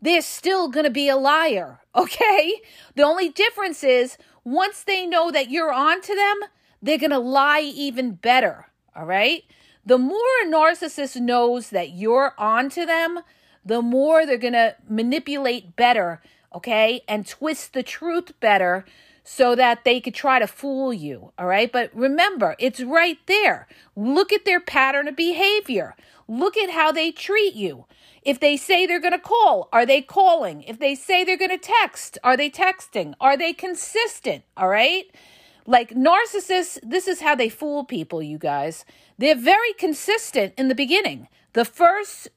They're 0.00 0.22
still 0.22 0.68
going 0.68 0.84
to 0.84 0.90
be 0.90 1.10
a 1.10 1.16
liar, 1.16 1.80
okay? 1.94 2.62
The 2.94 3.02
only 3.02 3.28
difference 3.28 3.84
is 3.84 4.16
once 4.46 4.84
they 4.84 5.04
know 5.04 5.32
that 5.32 5.50
you're 5.50 5.72
on 5.72 6.00
to 6.00 6.14
them, 6.14 6.48
they're 6.80 6.98
going 6.98 7.10
to 7.10 7.18
lie 7.18 7.60
even 7.60 8.12
better. 8.12 8.68
All 8.94 9.04
right. 9.04 9.42
The 9.84 9.98
more 9.98 10.20
a 10.44 10.46
narcissist 10.46 11.20
knows 11.20 11.70
that 11.70 11.90
you're 11.90 12.32
on 12.38 12.70
to 12.70 12.86
them, 12.86 13.20
the 13.64 13.82
more 13.82 14.24
they're 14.24 14.38
going 14.38 14.52
to 14.52 14.76
manipulate 14.88 15.74
better. 15.74 16.22
Okay. 16.54 17.02
And 17.08 17.26
twist 17.26 17.72
the 17.72 17.82
truth 17.82 18.38
better 18.38 18.84
so 19.28 19.56
that 19.56 19.82
they 19.82 20.00
could 20.00 20.14
try 20.14 20.38
to 20.38 20.46
fool 20.46 20.92
you. 20.92 21.32
All 21.36 21.46
right. 21.46 21.70
But 21.70 21.90
remember, 21.92 22.54
it's 22.60 22.80
right 22.80 23.18
there. 23.26 23.66
Look 23.96 24.32
at 24.32 24.44
their 24.44 24.60
pattern 24.60 25.08
of 25.08 25.16
behavior. 25.16 25.96
Look 26.28 26.56
at 26.56 26.70
how 26.70 26.92
they 26.92 27.10
treat 27.10 27.54
you. 27.54 27.86
If 28.22 28.38
they 28.38 28.56
say 28.56 28.86
they're 28.86 29.00
going 29.00 29.12
to 29.12 29.18
call, 29.18 29.68
are 29.72 29.84
they 29.84 30.00
calling? 30.00 30.62
If 30.62 30.78
they 30.78 30.94
say 30.94 31.24
they're 31.24 31.36
going 31.36 31.50
to 31.50 31.58
text, 31.58 32.18
are 32.22 32.36
they 32.36 32.48
texting? 32.48 33.14
Are 33.20 33.36
they 33.36 33.52
consistent? 33.52 34.44
All 34.56 34.68
right. 34.68 35.06
Like 35.66 35.90
narcissists, 35.90 36.78
this 36.84 37.08
is 37.08 37.20
how 37.20 37.34
they 37.34 37.48
fool 37.48 37.82
people, 37.82 38.22
you 38.22 38.38
guys. 38.38 38.84
They're 39.18 39.34
very 39.34 39.72
consistent 39.72 40.54
in 40.56 40.68
the 40.68 40.74
beginning. 40.76 41.26
The 41.52 41.64
first 41.64 42.28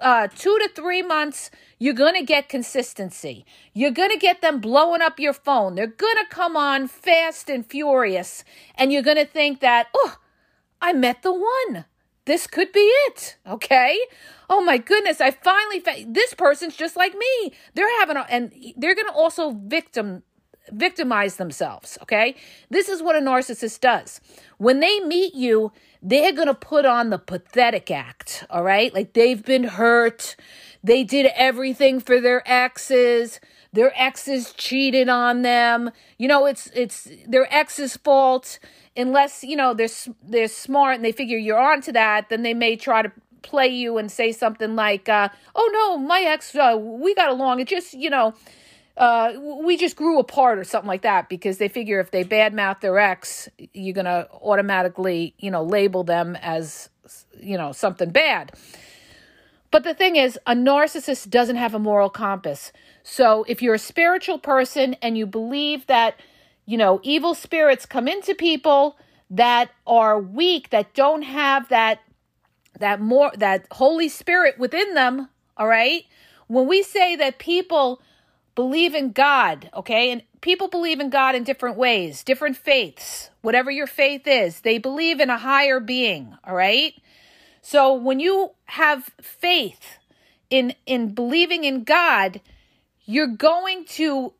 uh, 0.00 0.28
two 0.28 0.58
to 0.58 0.68
three 0.74 1.02
months, 1.02 1.50
you're 1.78 1.94
going 1.94 2.14
to 2.14 2.22
get 2.22 2.48
consistency. 2.48 3.44
You're 3.72 3.90
going 3.90 4.10
to 4.10 4.18
get 4.18 4.40
them 4.40 4.60
blowing 4.60 5.02
up 5.02 5.18
your 5.18 5.32
phone. 5.32 5.74
They're 5.74 5.86
going 5.86 6.16
to 6.16 6.26
come 6.28 6.56
on 6.56 6.88
fast 6.88 7.48
and 7.48 7.64
furious. 7.64 8.44
And 8.74 8.92
you're 8.92 9.02
going 9.02 9.16
to 9.16 9.26
think 9.26 9.60
that, 9.60 9.88
oh, 9.94 10.16
I 10.80 10.92
met 10.92 11.22
the 11.22 11.32
one 11.32 11.84
this 12.28 12.46
could 12.46 12.72
be 12.72 12.80
it. 13.06 13.38
Okay. 13.46 13.98
Oh 14.50 14.62
my 14.62 14.76
goodness. 14.76 15.18
I 15.18 15.30
finally 15.30 15.80
found 15.80 16.14
this 16.14 16.34
person's 16.34 16.76
just 16.76 16.94
like 16.94 17.14
me. 17.14 17.52
They're 17.72 17.98
having 18.00 18.18
a, 18.18 18.26
and 18.28 18.52
they're 18.76 18.94
going 18.94 19.06
to 19.06 19.14
also 19.14 19.52
victim 19.52 20.22
victimize 20.72 21.36
themselves, 21.36 21.98
okay? 22.02 22.34
This 22.70 22.88
is 22.88 23.02
what 23.02 23.16
a 23.16 23.20
narcissist 23.20 23.80
does. 23.80 24.20
When 24.58 24.80
they 24.80 25.00
meet 25.00 25.34
you, 25.34 25.72
they're 26.02 26.32
going 26.32 26.48
to 26.48 26.54
put 26.54 26.86
on 26.86 27.10
the 27.10 27.18
pathetic 27.18 27.90
act, 27.90 28.44
all 28.50 28.62
right? 28.62 28.92
Like 28.92 29.12
they've 29.12 29.44
been 29.44 29.64
hurt. 29.64 30.36
They 30.82 31.04
did 31.04 31.30
everything 31.34 32.00
for 32.00 32.20
their 32.20 32.42
exes. 32.46 33.40
Their 33.72 33.92
exes 34.00 34.52
cheated 34.52 35.08
on 35.08 35.42
them. 35.42 35.90
You 36.16 36.28
know, 36.28 36.46
it's 36.46 36.70
it's 36.74 37.08
their 37.26 37.52
ex's 37.52 37.96
fault 37.96 38.58
unless, 38.98 39.44
you 39.44 39.56
know, 39.56 39.72
they're 39.72 39.88
they're 40.22 40.48
smart 40.48 40.96
and 40.96 41.04
they 41.04 41.12
figure 41.12 41.38
you're 41.38 41.58
onto 41.58 41.92
that, 41.92 42.28
then 42.28 42.42
they 42.42 42.54
may 42.54 42.76
try 42.76 43.02
to 43.02 43.12
play 43.42 43.68
you 43.68 43.96
and 43.98 44.10
say 44.10 44.32
something 44.32 44.74
like, 44.74 45.08
uh, 45.08 45.28
"Oh 45.54 45.70
no, 45.72 45.96
my 45.96 46.20
ex, 46.22 46.54
uh, 46.54 46.76
we 46.78 47.14
got 47.14 47.30
along. 47.30 47.60
It 47.60 47.68
just, 47.68 47.94
you 47.94 48.10
know, 48.10 48.34
uh, 48.98 49.32
we 49.62 49.76
just 49.76 49.94
grew 49.94 50.18
apart 50.18 50.58
or 50.58 50.64
something 50.64 50.88
like 50.88 51.02
that 51.02 51.28
because 51.28 51.58
they 51.58 51.68
figure 51.68 52.00
if 52.00 52.10
they 52.10 52.24
badmouth 52.24 52.80
their 52.80 52.98
ex, 52.98 53.48
you're 53.72 53.94
going 53.94 54.04
to 54.06 54.28
automatically, 54.42 55.34
you 55.38 55.52
know, 55.52 55.62
label 55.62 56.02
them 56.02 56.36
as, 56.42 56.90
you 57.40 57.56
know, 57.56 57.70
something 57.70 58.10
bad. 58.10 58.52
But 59.70 59.84
the 59.84 59.94
thing 59.94 60.16
is, 60.16 60.38
a 60.46 60.54
narcissist 60.54 61.30
doesn't 61.30 61.56
have 61.56 61.74
a 61.74 61.78
moral 61.78 62.10
compass. 62.10 62.72
So 63.04 63.44
if 63.46 63.62
you're 63.62 63.74
a 63.74 63.78
spiritual 63.78 64.38
person 64.38 64.94
and 65.00 65.16
you 65.16 65.26
believe 65.26 65.86
that, 65.86 66.18
you 66.66 66.76
know, 66.76 67.00
evil 67.04 67.34
spirits 67.34 67.86
come 67.86 68.08
into 68.08 68.34
people 68.34 68.98
that 69.30 69.70
are 69.86 70.18
weak, 70.18 70.70
that 70.70 70.92
don't 70.94 71.22
have 71.22 71.68
that 71.68 72.00
that 72.80 73.00
more 73.00 73.32
that 73.36 73.66
Holy 73.70 74.08
Spirit 74.08 74.58
within 74.58 74.94
them, 74.94 75.28
all 75.56 75.68
right? 75.68 76.04
When 76.48 76.66
we 76.66 76.82
say 76.82 77.14
that 77.16 77.38
people 77.38 78.00
believe 78.58 78.92
in 78.92 79.12
God, 79.12 79.70
okay? 79.72 80.10
And 80.10 80.20
people 80.40 80.66
believe 80.66 80.98
in 80.98 81.10
God 81.10 81.36
in 81.36 81.44
different 81.44 81.76
ways, 81.76 82.24
different 82.24 82.56
faiths, 82.56 83.30
whatever 83.40 83.70
your 83.70 83.86
faith 83.86 84.26
is. 84.26 84.62
They 84.62 84.78
believe 84.78 85.20
in 85.20 85.30
a 85.30 85.38
higher 85.38 85.78
being, 85.78 86.36
all 86.42 86.56
right? 86.56 86.92
So 87.62 87.94
when 87.94 88.18
you 88.18 88.50
have 88.64 89.10
faith 89.22 89.98
in 90.50 90.74
in 90.86 91.14
believing 91.14 91.62
in 91.62 91.84
God, 91.84 92.40
you're 93.04 93.28
going 93.28 93.84
to 93.90 94.32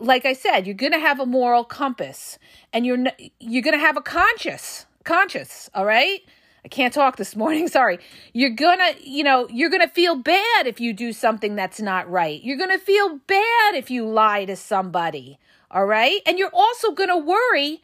like 0.00 0.26
I 0.26 0.32
said, 0.32 0.66
you're 0.66 0.74
going 0.74 0.90
to 0.90 0.98
have 0.98 1.20
a 1.20 1.26
moral 1.26 1.62
compass 1.62 2.36
and 2.72 2.84
you're 2.84 2.98
you're 3.38 3.62
going 3.62 3.78
to 3.78 3.86
have 3.86 3.96
a 3.96 4.02
conscious 4.02 4.86
conscious, 5.04 5.70
all 5.72 5.84
right? 5.84 6.22
I 6.64 6.68
can't 6.68 6.94
talk 6.94 7.16
this 7.16 7.36
morning. 7.36 7.68
Sorry. 7.68 7.98
You're 8.32 8.50
gonna, 8.50 8.92
you 9.02 9.22
know, 9.22 9.46
you're 9.50 9.70
gonna 9.70 9.88
feel 9.88 10.16
bad 10.16 10.66
if 10.66 10.80
you 10.80 10.92
do 10.92 11.12
something 11.12 11.54
that's 11.54 11.80
not 11.80 12.10
right. 12.10 12.42
You're 12.42 12.58
gonna 12.58 12.78
feel 12.78 13.18
bad 13.26 13.74
if 13.74 13.90
you 13.90 14.06
lie 14.06 14.44
to 14.46 14.56
somebody. 14.56 15.38
All 15.70 15.86
right. 15.86 16.20
And 16.26 16.38
you're 16.38 16.54
also 16.54 16.92
gonna 16.92 17.18
worry 17.18 17.82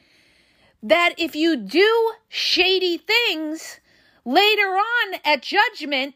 that 0.83 1.15
if 1.19 1.37
you 1.37 1.57
do 1.57 2.13
shady 2.29 2.97
things 2.97 3.81
later 4.25 4.63
on 4.63 5.21
at 5.25 5.43
judgment, 5.43 6.15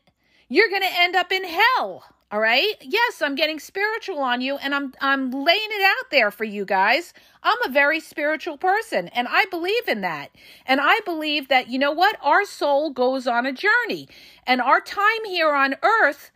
you're 0.49 0.71
gonna 0.71 0.87
end 0.91 1.17
up 1.17 1.33
in 1.33 1.45
hell. 1.45 2.05
All 2.31 2.41
right? 2.41 2.75
Yes, 2.81 3.23
I'm 3.23 3.35
getting 3.35 3.61
spiritual 3.61 4.19
on 4.19 4.41
you 4.41 4.57
and 4.57 4.75
I'm 4.75 4.93
I'm 5.01 5.31
laying 5.31 5.69
it 5.71 5.83
out 5.83 6.11
there 6.11 6.31
for 6.31 6.45
you 6.45 6.65
guys. 6.65 7.13
I'm 7.43 7.63
a 7.65 7.73
very 7.73 8.01
spiritual 8.01 8.57
person 8.57 9.09
and 9.09 9.29
I 9.31 9.45
believe 9.47 9.89
in 9.89 10.01
that. 10.01 10.31
And 10.67 10.81
I 10.81 11.01
believe 11.05 11.49
that 11.49 11.69
you 11.69 11.79
know 11.79 11.93
what? 11.93 12.17
Our 12.23 12.45
soul 12.45 12.91
goes 12.91 13.27
on 13.27 13.47
a 13.47 13.53
journey 13.53 14.09
and 14.47 14.61
our 14.61 14.81
time 14.81 15.25
here 15.27 15.53
on 15.53 15.77
earth 15.83 16.33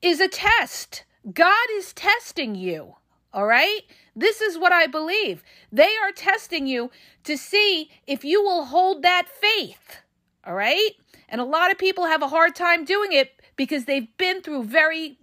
is 0.00 0.20
a 0.20 0.28
test. 0.28 1.04
God 1.32 1.68
is 1.72 1.92
testing 1.92 2.54
you. 2.54 2.96
All 3.34 3.46
right? 3.46 3.80
This 4.14 4.40
is 4.40 4.58
what 4.58 4.72
I 4.72 4.86
believe. 4.86 5.42
They 5.70 5.96
are 6.02 6.12
testing 6.12 6.66
you 6.66 6.90
to 7.24 7.36
see 7.36 7.90
if 8.06 8.24
you 8.24 8.42
will 8.42 8.66
hold 8.66 9.02
that 9.02 9.26
faith. 9.28 9.98
All 10.46 10.54
right? 10.54 10.90
And 11.28 11.40
a 11.40 11.44
lot 11.44 11.70
of 11.70 11.78
people 11.78 12.06
have 12.06 12.22
a 12.22 12.28
hard 12.28 12.54
time 12.54 12.84
doing 12.84 13.12
it 13.12 13.40
because 13.56 13.86
they've 13.86 14.14
been 14.18 14.42
through 14.42 14.64
very 14.64 15.18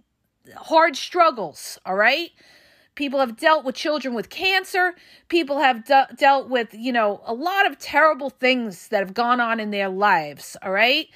hard 0.56 0.96
struggles, 0.96 1.78
all 1.84 1.94
right? 1.94 2.30
People 2.94 3.20
have 3.20 3.36
dealt 3.36 3.64
with 3.64 3.74
children 3.74 4.14
with 4.14 4.28
cancer. 4.28 4.94
People 5.28 5.60
have 5.60 5.84
de- 5.86 6.08
dealt 6.16 6.48
with, 6.48 6.74
you 6.74 6.92
know, 6.92 7.22
a 7.24 7.32
lot 7.32 7.66
of 7.66 7.78
terrible 7.78 8.30
things 8.30 8.88
that 8.88 9.00
have 9.00 9.14
gone 9.14 9.40
on 9.40 9.60
in 9.60 9.70
their 9.70 9.88
lives, 9.88 10.56
all 10.62 10.72
right? 10.72 11.08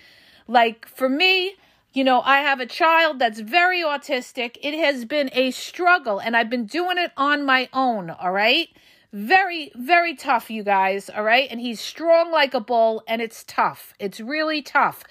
Like 0.47 0.87
for 0.87 1.09
me, 1.09 1.57
you 1.93 2.03
know, 2.03 2.23
I 2.23 2.39
have 2.39 2.59
a 2.59 2.67
child 2.67 3.19
that's 3.19 3.41
very 3.41 3.81
autistic. 3.83 4.57
It 4.63 4.75
has 4.75 5.05
been 5.05 5.31
a 5.33 5.53
struggle, 5.53 6.19
and 6.19 6.37
I've 6.37 6.51
been 6.51 6.67
doing 6.67 6.99
it 6.99 7.13
on 7.17 7.45
my 7.45 7.69
own, 7.73 8.11
all 8.11 8.33
right? 8.33 8.69
Very, 9.13 9.71
very 9.77 10.17
tough, 10.17 10.51
you 10.51 10.65
guys, 10.65 11.09
all 11.09 11.23
right? 11.23 11.47
And 11.49 11.61
he's 11.61 11.81
strong 11.81 12.33
like 12.33 12.53
a 12.53 12.61
bull, 12.61 13.05
and 13.07 13.23
it's 13.23 13.45
tough. 13.45 13.95
It's 14.01 14.19
really 14.19 14.61
tough. 14.61 15.05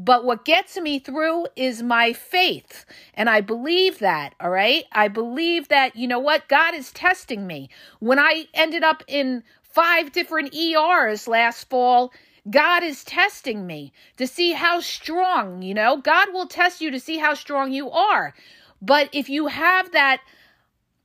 But 0.00 0.24
what 0.24 0.44
gets 0.44 0.76
me 0.78 1.00
through 1.00 1.48
is 1.56 1.82
my 1.82 2.12
faith. 2.12 2.86
And 3.14 3.28
I 3.28 3.40
believe 3.40 3.98
that, 3.98 4.32
all 4.40 4.48
right? 4.48 4.84
I 4.92 5.08
believe 5.08 5.66
that, 5.68 5.96
you 5.96 6.06
know 6.06 6.20
what? 6.20 6.46
God 6.46 6.72
is 6.72 6.92
testing 6.92 7.48
me. 7.48 7.68
When 7.98 8.20
I 8.20 8.44
ended 8.54 8.84
up 8.84 9.02
in 9.08 9.42
five 9.60 10.12
different 10.12 10.54
ERs 10.54 11.26
last 11.26 11.68
fall, 11.68 12.12
God 12.48 12.84
is 12.84 13.02
testing 13.02 13.66
me 13.66 13.92
to 14.18 14.28
see 14.28 14.52
how 14.52 14.78
strong, 14.78 15.62
you 15.62 15.74
know? 15.74 15.96
God 15.96 16.32
will 16.32 16.46
test 16.46 16.80
you 16.80 16.92
to 16.92 17.00
see 17.00 17.18
how 17.18 17.34
strong 17.34 17.72
you 17.72 17.90
are. 17.90 18.34
But 18.80 19.08
if 19.12 19.28
you 19.28 19.48
have 19.48 19.90
that, 19.90 20.20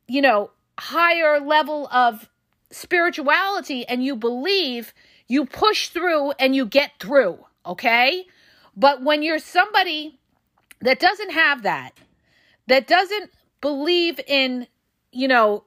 you 0.08 0.22
know, 0.22 0.52
higher 0.78 1.40
level 1.40 1.88
of 1.88 2.30
spirituality 2.70 3.88
and 3.88 4.06
you 4.06 4.16
believe, 4.16 4.94
you 5.28 5.48
push 5.48 5.90
through 5.90 6.34
and 6.34 6.56
you 6.56 6.68
get 6.68 6.92
through, 7.00 7.40
okay? 7.66 8.28
But 8.76 9.04
when 9.04 9.24
you're 9.24 9.40
somebody 9.40 10.20
that 10.82 11.00
doesn't 11.00 11.32
have 11.32 11.64
that, 11.64 11.92
that 12.68 12.88
doesn't 12.88 13.32
believe 13.62 14.20
in, 14.28 14.68
you 15.12 15.28
know, 15.28 15.64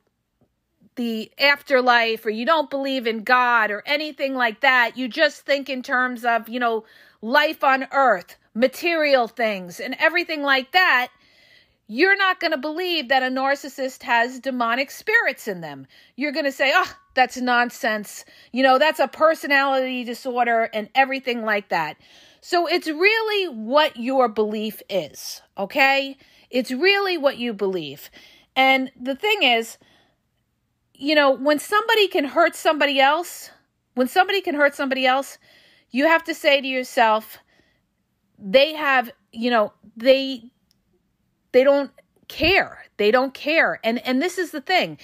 the 0.97 1.31
afterlife 1.38 2.25
or 2.25 2.31
you 2.31 2.47
don't 2.47 2.71
believe 2.71 3.07
in 3.07 3.23
God 3.23 3.71
or 3.71 3.83
anything 3.87 4.35
like 4.35 4.61
that, 4.61 4.97
you 4.97 5.09
just 5.09 5.42
think 5.42 5.69
in 5.69 5.83
terms 5.83 6.25
of, 6.25 6.49
you 6.49 6.59
know, 6.59 6.85
life 7.23 7.62
on 7.62 7.87
earth, 7.92 8.37
material 8.55 9.29
things, 9.29 9.79
and 9.79 9.95
everything 9.99 10.42
like 10.42 10.73
that, 10.73 11.09
you're 11.88 12.16
not 12.16 12.40
going 12.40 12.51
to 12.51 12.59
believe 12.59 13.09
that 13.09 13.23
a 13.23 13.27
narcissist 13.27 14.03
has 14.03 14.40
demonic 14.40 14.90
spirits 14.90 15.47
in 15.47 15.61
them. 15.61 15.87
You're 16.16 16.33
going 16.33 16.45
to 16.45 16.53
say, 16.53 16.73
oh, 16.75 16.97
that's 17.14 17.37
nonsense. 17.37 18.25
You 18.53 18.62
know, 18.64 18.79
that's 18.79 18.99
a 18.99 19.07
personality 19.07 20.03
disorder 20.03 20.69
and 20.75 20.88
everything 20.95 21.45
like 21.45 21.69
that. 21.69 21.97
So 22.48 22.68
it's 22.68 22.87
really 22.87 23.48
what 23.48 23.96
your 23.96 24.28
belief 24.28 24.80
is, 24.88 25.42
okay? 25.59 26.16
It's 26.48 26.70
really 26.70 27.18
what 27.18 27.38
you 27.38 27.52
believe. 27.52 28.09
And 28.54 28.92
the 28.96 29.16
thing 29.16 29.42
is, 29.42 29.78
you 30.94 31.16
know, 31.16 31.32
when 31.32 31.59
somebody 31.59 32.06
can 32.06 32.24
hurt 32.24 32.54
somebody 32.54 33.00
else, 33.00 33.50
when 33.94 34.06
somebody 34.06 34.40
can 34.42 34.54
hurt 34.54 34.76
somebody 34.76 35.04
else, 35.04 35.38
you 35.90 36.06
have 36.06 36.22
to 36.22 36.35
say 36.35 36.61
to 36.61 36.68
yourself, 36.68 37.38
they 38.38 38.74
have, 38.74 39.11
you 39.32 39.50
know, 39.50 39.72
they 39.96 40.44
they 41.50 41.64
don't 41.64 41.90
care. 42.28 42.85
They 42.96 43.11
don't 43.11 43.35
care. 43.35 43.80
And 43.82 43.98
and 44.06 44.22
this 44.22 44.38
is 44.38 44.52
the 44.52 44.61
thing 44.61 44.98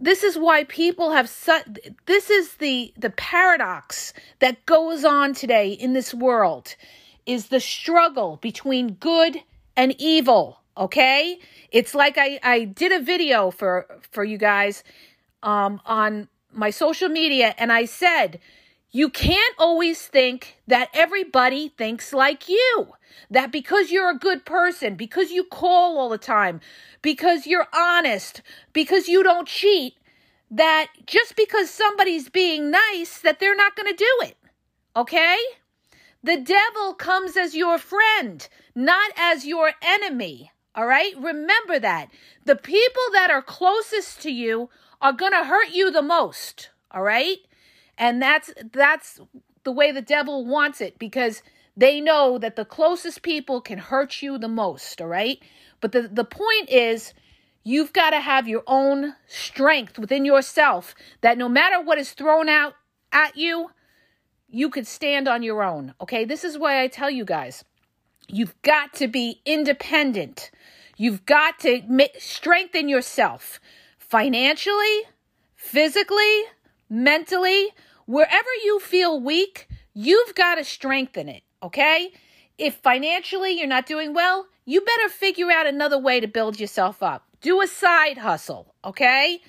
this 0.00 0.24
is 0.24 0.38
why 0.38 0.64
people 0.64 1.12
have 1.12 1.28
such 1.28 1.66
this 2.06 2.30
is 2.30 2.54
the 2.54 2.92
the 2.96 3.10
paradox 3.10 4.12
that 4.38 4.64
goes 4.66 5.04
on 5.04 5.34
today 5.34 5.70
in 5.72 5.92
this 5.92 6.14
world 6.14 6.74
is 7.26 7.48
the 7.48 7.60
struggle 7.60 8.38
between 8.40 8.94
good 8.94 9.36
and 9.76 9.94
evil 9.98 10.58
okay? 10.76 11.38
It's 11.70 11.94
like 11.94 12.16
i 12.18 12.40
i 12.42 12.64
did 12.64 12.92
a 12.92 13.00
video 13.00 13.50
for 13.50 13.86
for 14.10 14.24
you 14.24 14.38
guys 14.38 14.82
um 15.42 15.80
on 15.84 16.28
my 16.52 16.70
social 16.70 17.08
media 17.08 17.54
and 17.58 17.70
i 17.70 17.84
said 17.84 18.40
you 18.92 19.08
can't 19.08 19.54
always 19.58 20.06
think 20.06 20.58
that 20.66 20.88
everybody 20.92 21.68
thinks 21.68 22.12
like 22.12 22.48
you. 22.48 22.88
That 23.30 23.52
because 23.52 23.90
you're 23.90 24.10
a 24.10 24.18
good 24.18 24.44
person, 24.44 24.94
because 24.94 25.30
you 25.30 25.44
call 25.44 25.98
all 25.98 26.08
the 26.08 26.18
time, 26.18 26.60
because 27.02 27.46
you're 27.46 27.68
honest, 27.74 28.42
because 28.72 29.08
you 29.08 29.22
don't 29.22 29.48
cheat, 29.48 29.94
that 30.50 30.88
just 31.06 31.36
because 31.36 31.70
somebody's 31.70 32.28
being 32.28 32.70
nice, 32.70 33.18
that 33.18 33.38
they're 33.38 33.56
not 33.56 33.76
going 33.76 33.90
to 33.90 33.96
do 33.96 34.26
it. 34.26 34.36
Okay? 34.96 35.36
The 36.22 36.36
devil 36.36 36.94
comes 36.94 37.36
as 37.36 37.54
your 37.54 37.78
friend, 37.78 38.46
not 38.74 39.12
as 39.16 39.46
your 39.46 39.72
enemy. 39.82 40.50
All 40.74 40.86
right? 40.86 41.14
Remember 41.16 41.78
that. 41.78 42.10
The 42.44 42.56
people 42.56 43.02
that 43.12 43.30
are 43.30 43.42
closest 43.42 44.20
to 44.22 44.32
you 44.32 44.70
are 45.00 45.12
going 45.12 45.32
to 45.32 45.44
hurt 45.44 45.70
you 45.70 45.90
the 45.90 46.02
most. 46.02 46.70
All 46.90 47.02
right? 47.02 47.38
And 48.00 48.20
that's 48.20 48.52
that's 48.72 49.20
the 49.62 49.70
way 49.70 49.92
the 49.92 50.02
devil 50.02 50.44
wants 50.44 50.80
it 50.80 50.98
because 50.98 51.42
they 51.76 52.00
know 52.00 52.36
that 52.38 52.56
the 52.56 52.64
closest 52.64 53.22
people 53.22 53.60
can 53.60 53.78
hurt 53.78 54.22
you 54.22 54.38
the 54.38 54.48
most, 54.48 55.00
all 55.00 55.06
right? 55.06 55.38
But 55.80 55.92
the 55.92 56.08
the 56.08 56.24
point 56.24 56.68
is 56.68 57.14
You've 57.62 57.92
got 57.92 58.10
to 58.10 58.20
have 58.20 58.48
your 58.48 58.62
own 58.66 59.14
strength 59.26 59.98
within 59.98 60.24
yourself 60.24 60.94
that 61.20 61.36
no 61.36 61.48
matter 61.48 61.80
what 61.80 61.98
is 61.98 62.12
thrown 62.12 62.48
out 62.48 62.74
at 63.12 63.36
you, 63.36 63.70
you 64.48 64.70
could 64.70 64.86
stand 64.86 65.28
on 65.28 65.42
your 65.42 65.62
own. 65.62 65.94
Okay. 66.00 66.24
This 66.24 66.42
is 66.42 66.58
why 66.58 66.82
I 66.82 66.88
tell 66.88 67.10
you 67.10 67.24
guys 67.24 67.64
you've 68.28 68.60
got 68.62 68.94
to 68.94 69.08
be 69.08 69.40
independent. 69.44 70.50
You've 70.96 71.26
got 71.26 71.58
to 71.60 71.82
strengthen 72.18 72.88
yourself 72.88 73.60
financially, 73.98 75.02
physically, 75.54 76.42
mentally, 76.88 77.68
wherever 78.10 78.48
you 78.64 78.80
feel 78.80 79.20
weak, 79.20 79.68
you've 79.94 80.34
got 80.34 80.56
to 80.56 80.64
strengthen 80.64 81.28
it. 81.28 81.44
Okay. 81.62 82.12
If 82.58 82.74
financially 82.74 83.52
you're 83.52 83.68
not 83.68 83.86
doing 83.86 84.12
well, 84.12 84.46
you 84.64 84.80
better 84.80 85.08
figure 85.08 85.50
out 85.50 85.66
another 85.66 85.98
way 85.98 86.18
to 86.18 86.26
build 86.26 86.58
yourself 86.58 87.02
up. 87.02 87.24
Do 87.40 87.62
a 87.62 87.68
side 87.68 88.18
hustle, 88.18 88.74
okay? 88.84 89.40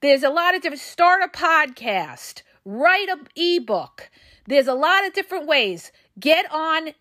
There's 0.00 0.22
a 0.22 0.30
lot 0.30 0.56
of 0.56 0.62
different 0.62 0.80
start 0.80 1.22
a 1.22 1.28
podcast, 1.28 2.42
write 2.64 3.08
an 3.08 3.28
ebook. 3.36 4.10
There's 4.46 4.66
a 4.66 4.74
lot 4.74 5.06
of 5.06 5.12
different 5.12 5.46
ways. 5.46 5.92
Get 6.18 6.50
on 6.50 6.94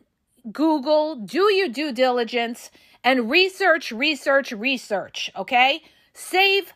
Google, 0.52 1.16
do 1.16 1.52
your 1.52 1.70
due 1.70 1.94
diligence 1.94 2.70
and 3.04 3.32
research, 3.32 3.92
research, 3.92 4.52
research, 4.52 5.32
okay? 5.36 5.82
Save 6.14 6.74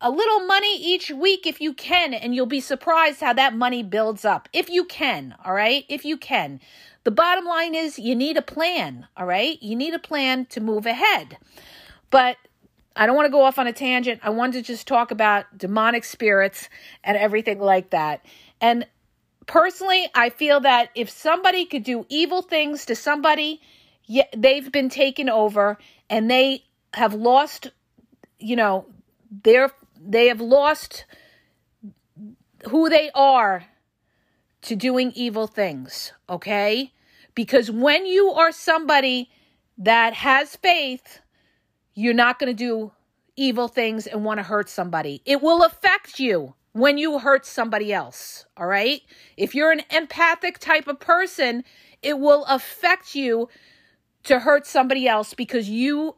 a 0.00 0.10
little 0.10 0.40
money 0.46 0.76
each 0.82 1.10
week 1.10 1.46
if 1.46 1.60
you 1.60 1.74
can, 1.74 2.14
and 2.14 2.34
you'll 2.34 2.46
be 2.46 2.60
surprised 2.60 3.20
how 3.20 3.32
that 3.34 3.54
money 3.54 3.82
builds 3.82 4.24
up. 4.24 4.48
If 4.52 4.70
you 4.70 4.84
can, 4.84 5.34
all 5.44 5.52
right? 5.52 5.84
If 5.88 6.04
you 6.04 6.16
can. 6.16 6.60
The 7.04 7.10
bottom 7.10 7.44
line 7.44 7.74
is 7.74 7.98
you 7.98 8.14
need 8.14 8.36
a 8.36 8.42
plan, 8.42 9.06
all 9.16 9.26
right? 9.26 9.62
You 9.62 9.76
need 9.76 9.94
a 9.94 9.98
plan 9.98 10.46
to 10.46 10.60
move 10.60 10.86
ahead. 10.86 11.38
But 12.10 12.36
I 12.96 13.06
don't 13.06 13.16
want 13.16 13.26
to 13.26 13.32
go 13.32 13.42
off 13.42 13.58
on 13.58 13.66
a 13.66 13.72
tangent. 13.72 14.20
I 14.22 14.30
wanted 14.30 14.64
to 14.64 14.72
just 14.72 14.86
talk 14.86 15.10
about 15.10 15.46
demonic 15.56 16.04
spirits 16.04 16.68
and 17.04 17.16
everything 17.16 17.60
like 17.60 17.90
that. 17.90 18.24
And 18.60 18.86
personally, 19.46 20.08
I 20.14 20.30
feel 20.30 20.60
that 20.60 20.90
if 20.94 21.08
somebody 21.08 21.66
could 21.66 21.84
do 21.84 22.04
evil 22.08 22.42
things 22.42 22.86
to 22.86 22.96
somebody, 22.96 23.60
they've 24.36 24.70
been 24.70 24.88
taken 24.88 25.28
over 25.28 25.78
and 26.08 26.30
they 26.30 26.64
have 26.92 27.14
lost, 27.14 27.70
you 28.38 28.56
know, 28.56 28.86
their 29.30 29.70
they 30.00 30.28
have 30.28 30.40
lost 30.40 31.04
who 32.68 32.88
they 32.88 33.10
are 33.14 33.66
to 34.62 34.76
doing 34.76 35.12
evil 35.14 35.46
things, 35.46 36.12
okay? 36.28 36.92
Because 37.34 37.70
when 37.70 38.06
you 38.06 38.30
are 38.30 38.52
somebody 38.52 39.30
that 39.78 40.14
has 40.14 40.56
faith, 40.56 41.20
you're 41.94 42.14
not 42.14 42.38
going 42.38 42.54
to 42.54 42.64
do 42.64 42.92
evil 43.36 43.68
things 43.68 44.06
and 44.06 44.24
want 44.24 44.38
to 44.38 44.44
hurt 44.44 44.68
somebody. 44.68 45.22
It 45.24 45.42
will 45.42 45.62
affect 45.62 46.18
you 46.18 46.54
when 46.72 46.98
you 46.98 47.18
hurt 47.18 47.46
somebody 47.46 47.92
else, 47.92 48.44
all 48.56 48.66
right? 48.66 49.00
If 49.36 49.54
you're 49.54 49.72
an 49.72 49.82
empathic 49.90 50.58
type 50.58 50.86
of 50.86 51.00
person, 51.00 51.64
it 52.02 52.18
will 52.18 52.44
affect 52.44 53.14
you 53.14 53.48
to 54.24 54.40
hurt 54.40 54.66
somebody 54.66 55.08
else 55.08 55.34
because 55.34 55.68
you 55.68 56.16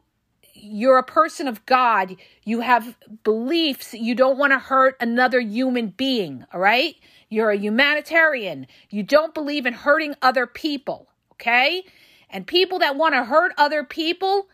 you're 0.63 0.97
a 0.97 1.03
person 1.03 1.47
of 1.47 1.65
God. 1.65 2.15
You 2.43 2.61
have 2.61 2.95
beliefs. 3.23 3.93
You 3.93 4.15
don't 4.15 4.37
want 4.37 4.53
to 4.53 4.59
hurt 4.59 4.95
another 4.99 5.39
human 5.41 5.87
being, 5.89 6.45
all 6.53 6.59
right? 6.59 6.95
You're 7.29 7.51
a 7.51 7.57
humanitarian. 7.57 8.67
You 8.89 9.03
don't 9.03 9.33
believe 9.33 9.65
in 9.65 9.73
hurting 9.73 10.15
other 10.21 10.47
people, 10.47 11.09
okay? 11.33 11.83
And 12.29 12.47
people 12.47 12.79
that 12.79 12.95
want 12.95 13.13
to 13.13 13.25
hurt 13.25 13.53
other 13.57 13.83
people 13.83 14.47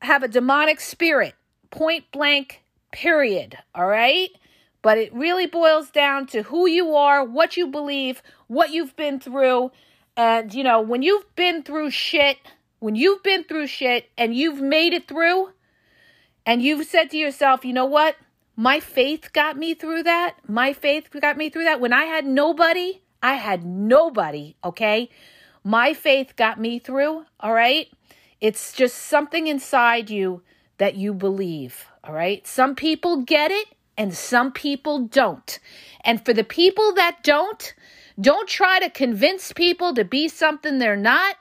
have 0.00 0.22
a 0.22 0.28
demonic 0.28 0.80
spirit, 0.80 1.34
point 1.70 2.10
blank, 2.12 2.62
period, 2.90 3.58
all 3.74 3.86
right? 3.86 4.30
But 4.82 4.96
it 4.96 5.12
really 5.12 5.46
boils 5.46 5.90
down 5.90 6.26
to 6.28 6.44
who 6.44 6.66
you 6.66 6.94
are, 6.96 7.22
what 7.22 7.58
you 7.58 7.66
believe, 7.66 8.22
what 8.46 8.70
you've 8.70 8.96
been 8.96 9.20
through. 9.20 9.70
And, 10.16 10.54
you 10.54 10.64
know, 10.64 10.80
when 10.80 11.02
you've 11.02 11.34
been 11.36 11.62
through 11.62 11.90
shit, 11.90 12.38
when 12.80 12.96
you've 12.96 13.22
been 13.22 13.44
through 13.44 13.68
shit 13.68 14.10
and 14.18 14.34
you've 14.34 14.60
made 14.60 14.92
it 14.92 15.06
through, 15.06 15.50
and 16.44 16.62
you've 16.62 16.86
said 16.86 17.10
to 17.10 17.16
yourself, 17.16 17.64
you 17.64 17.72
know 17.72 17.84
what? 17.84 18.16
My 18.56 18.80
faith 18.80 19.32
got 19.32 19.56
me 19.56 19.74
through 19.74 20.02
that. 20.02 20.36
My 20.48 20.72
faith 20.72 21.08
got 21.20 21.36
me 21.36 21.50
through 21.50 21.64
that. 21.64 21.80
When 21.80 21.92
I 21.92 22.04
had 22.04 22.26
nobody, 22.26 23.02
I 23.22 23.34
had 23.34 23.64
nobody, 23.64 24.56
okay? 24.64 25.10
My 25.62 25.92
faith 25.92 26.34
got 26.36 26.58
me 26.58 26.78
through, 26.78 27.24
all 27.38 27.52
right? 27.52 27.88
It's 28.40 28.72
just 28.72 28.96
something 28.96 29.46
inside 29.46 30.08
you 30.08 30.42
that 30.78 30.96
you 30.96 31.12
believe, 31.12 31.86
all 32.02 32.14
right? 32.14 32.46
Some 32.46 32.74
people 32.74 33.22
get 33.22 33.50
it 33.50 33.68
and 33.96 34.14
some 34.14 34.50
people 34.50 35.00
don't. 35.00 35.58
And 36.02 36.24
for 36.24 36.32
the 36.32 36.44
people 36.44 36.94
that 36.94 37.18
don't, 37.22 37.74
don't 38.18 38.48
try 38.48 38.80
to 38.80 38.88
convince 38.88 39.52
people 39.52 39.94
to 39.94 40.04
be 40.04 40.26
something 40.28 40.78
they're 40.78 40.96
not. 40.96 41.36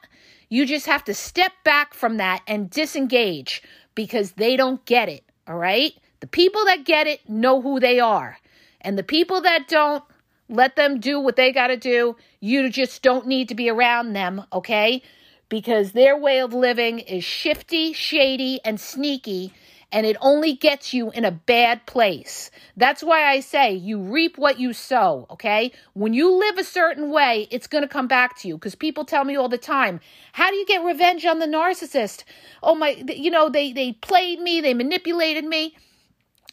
You 0.49 0.65
just 0.65 0.87
have 0.87 1.03
to 1.05 1.13
step 1.13 1.53
back 1.63 1.93
from 1.93 2.17
that 2.17 2.41
and 2.47 2.69
disengage 2.69 3.61
because 3.95 4.33
they 4.33 4.57
don't 4.57 4.83
get 4.85 5.07
it, 5.07 5.23
all 5.47 5.57
right? 5.57 5.93
The 6.19 6.27
people 6.27 6.65
that 6.65 6.83
get 6.83 7.07
it 7.07 7.29
know 7.29 7.61
who 7.61 7.79
they 7.79 7.99
are. 7.99 8.37
And 8.81 8.97
the 8.97 9.03
people 9.03 9.41
that 9.41 9.67
don't, 9.67 10.03
let 10.49 10.75
them 10.75 10.99
do 10.99 11.19
what 11.19 11.35
they 11.35 11.51
got 11.51 11.67
to 11.67 11.77
do. 11.77 12.15
You 12.39 12.69
just 12.69 13.03
don't 13.03 13.27
need 13.27 13.47
to 13.49 13.55
be 13.55 13.69
around 13.69 14.13
them, 14.13 14.43
okay? 14.51 15.03
Because 15.47 15.91
their 15.91 16.17
way 16.17 16.39
of 16.39 16.53
living 16.53 16.99
is 16.99 17.23
shifty, 17.23 17.93
shady, 17.93 18.59
and 18.65 18.79
sneaky, 18.79 19.53
and 19.91 20.05
it 20.05 20.17
only 20.21 20.53
gets 20.53 20.93
you 20.93 21.09
in 21.11 21.25
a 21.25 21.31
bad 21.31 21.85
place. 21.85 22.51
That's 22.77 23.03
why 23.03 23.25
I 23.25 23.39
say 23.39 23.73
you 23.73 23.99
reap 23.99 24.37
what 24.37 24.59
you 24.59 24.73
sow, 24.73 25.25
okay? 25.31 25.71
When 25.93 26.13
you 26.13 26.31
live 26.31 26.57
a 26.57 26.63
certain 26.63 27.09
way, 27.09 27.47
it's 27.49 27.67
going 27.67 27.83
to 27.83 27.87
come 27.87 28.07
back 28.07 28.37
to 28.39 28.47
you 28.47 28.55
because 28.55 28.75
people 28.75 29.03
tell 29.03 29.25
me 29.25 29.35
all 29.35 29.49
the 29.49 29.57
time, 29.57 29.99
"How 30.33 30.49
do 30.49 30.55
you 30.55 30.65
get 30.65 30.83
revenge 30.83 31.25
on 31.25 31.39
the 31.39 31.47
narcissist?" 31.47 32.23
Oh 32.61 32.75
my, 32.75 33.03
you 33.07 33.31
know, 33.31 33.49
they 33.49 33.73
they 33.73 33.93
played 33.93 34.39
me, 34.39 34.61
they 34.61 34.73
manipulated 34.73 35.45
me. 35.45 35.75